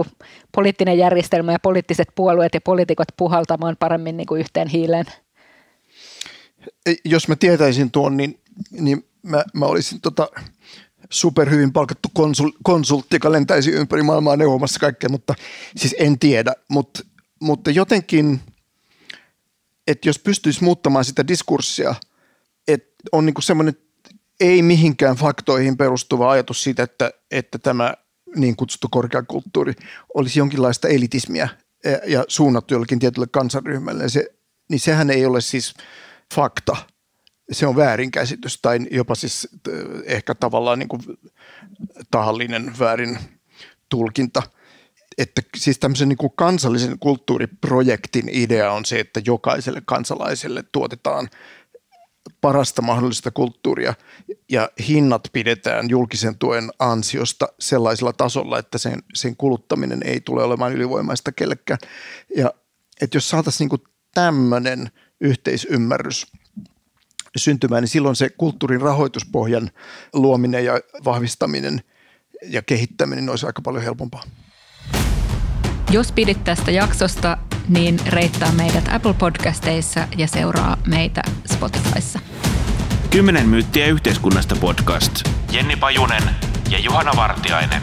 poliittinen 0.55 0.97
järjestelmä 0.97 1.51
ja 1.51 1.59
poliittiset 1.59 2.07
puolueet 2.15 2.53
ja 2.53 2.61
poliitikot 2.61 3.07
puhaltamaan 3.17 3.77
paremmin 3.79 4.17
niin 4.17 4.27
kuin 4.27 4.39
yhteen 4.39 4.67
hiileen? 4.67 5.05
Jos 7.05 7.27
mä 7.27 7.35
tietäisin 7.35 7.91
tuon, 7.91 8.17
niin, 8.17 8.41
niin 8.71 9.09
mä, 9.23 9.43
mä 9.53 9.65
olisin 9.65 10.01
tota, 10.01 10.29
superhyvin 11.09 11.73
palkattu 11.73 12.09
konsul, 12.13 12.51
konsultti, 12.63 13.15
joka 13.15 13.31
lentäisi 13.31 13.71
ympäri 13.71 14.03
maailmaa 14.03 14.37
neuvomassa 14.37 14.79
kaikkea, 14.79 15.09
mutta 15.09 15.35
siis 15.77 15.95
en 15.99 16.19
tiedä, 16.19 16.53
mutta, 16.69 16.99
mutta 17.41 17.71
jotenkin, 17.71 18.39
että 19.87 20.09
jos 20.09 20.19
pystyisi 20.19 20.63
muuttamaan 20.63 21.05
sitä 21.05 21.27
diskurssia, 21.27 21.95
että 22.67 22.93
on 23.11 23.25
niin 23.25 23.35
semmoinen 23.39 23.75
ei 24.39 24.61
mihinkään 24.61 25.15
faktoihin 25.15 25.77
perustuva 25.77 26.31
ajatus 26.31 26.63
siitä, 26.63 26.83
että, 26.83 27.11
että 27.31 27.59
tämä 27.59 27.93
niin 28.35 28.55
kutsuttu 28.55 28.87
korkeakulttuuri 28.91 29.73
olisi 30.13 30.39
jonkinlaista 30.39 30.87
elitismiä 30.87 31.49
ja 32.07 32.25
suunnattu 32.27 32.73
jollekin 32.73 32.99
tietylle 32.99 33.27
kansanryhmälle, 33.31 34.09
se, 34.09 34.27
niin 34.69 34.79
sehän 34.79 35.09
ei 35.09 35.25
ole 35.25 35.41
siis 35.41 35.73
fakta– 36.31 36.77
se 37.51 37.67
on 37.67 37.75
väärinkäsitys 37.75 38.59
tai 38.61 38.79
jopa 38.91 39.15
siis 39.15 39.47
ehkä 40.05 40.35
tavallaan 40.35 40.79
niin 40.79 40.89
kuin 40.89 41.01
tahallinen 42.11 42.73
väärin 42.79 43.19
tulkinta. 43.89 44.43
Että 45.17 45.41
siis 45.55 45.79
tämmöisen 45.79 46.09
niin 46.09 46.17
kuin 46.17 46.33
kansallisen 46.35 46.99
kulttuuriprojektin 46.99 48.29
idea 48.31 48.71
on 48.71 48.85
se, 48.85 48.99
että 48.99 49.21
jokaiselle 49.25 49.81
kansalaiselle 49.85 50.63
tuotetaan 50.71 51.29
parasta 52.41 52.81
mahdollista 52.81 53.31
kulttuuria 53.31 53.93
ja 54.51 54.71
hinnat 54.87 55.27
pidetään 55.33 55.89
julkisen 55.89 56.37
tuen 56.37 56.71
ansiosta 56.79 57.47
sellaisella 57.59 58.13
tasolla, 58.13 58.59
että 58.59 58.77
sen, 58.77 59.03
sen 59.13 59.35
kuluttaminen 59.35 60.01
ei 60.05 60.21
tule 60.21 60.43
olemaan 60.43 60.73
ylivoimaista 60.73 61.31
kellekään. 61.31 61.79
Ja 62.37 62.53
että 63.01 63.17
jos 63.17 63.29
saataisiin 63.29 63.69
niin 63.69 63.87
tämmöinen 64.13 64.91
yhteisymmärrys– 65.21 66.27
syntymään, 67.35 67.81
niin 67.81 67.89
silloin 67.89 68.15
se 68.15 68.29
kulttuurin 68.29 68.81
rahoituspohjan 68.81 69.71
luominen 70.13 70.65
ja 70.65 70.79
vahvistaminen 71.05 71.81
ja 72.43 72.61
kehittäminen 72.61 73.29
olisi 73.29 73.45
aika 73.45 73.61
paljon 73.61 73.83
helpompaa. 73.83 74.23
Jos 75.91 76.11
pidit 76.11 76.43
tästä 76.43 76.71
jaksosta, 76.71 77.37
niin 77.69 77.99
reittaa 78.07 78.51
meidät 78.51 78.83
Apple 78.91 79.13
Podcasteissa 79.13 80.07
ja 80.17 80.27
seuraa 80.27 80.77
meitä 80.87 81.21
Spotifyssa. 81.53 82.19
Kymmenen 83.09 83.49
myyttiä 83.49 83.87
yhteiskunnasta 83.87 84.55
podcast. 84.55 85.29
Jenni 85.51 85.75
Pajunen 85.75 86.23
ja 86.69 86.79
Juhana 86.79 87.11
Vartiainen. 87.15 87.81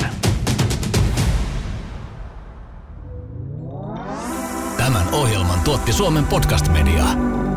Tämän 4.89 5.14
ohjelman 5.14 5.61
tuotti 5.61 5.93
Suomen 5.93 6.26
Podcast 6.26 6.68
Media. 6.68 7.05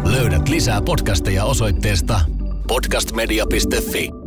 Löydät 0.05 0.49
lisää 0.49 0.81
podcasteja 0.81 1.45
osoitteesta 1.45 2.21
podcastmedia.fi. 2.67 4.20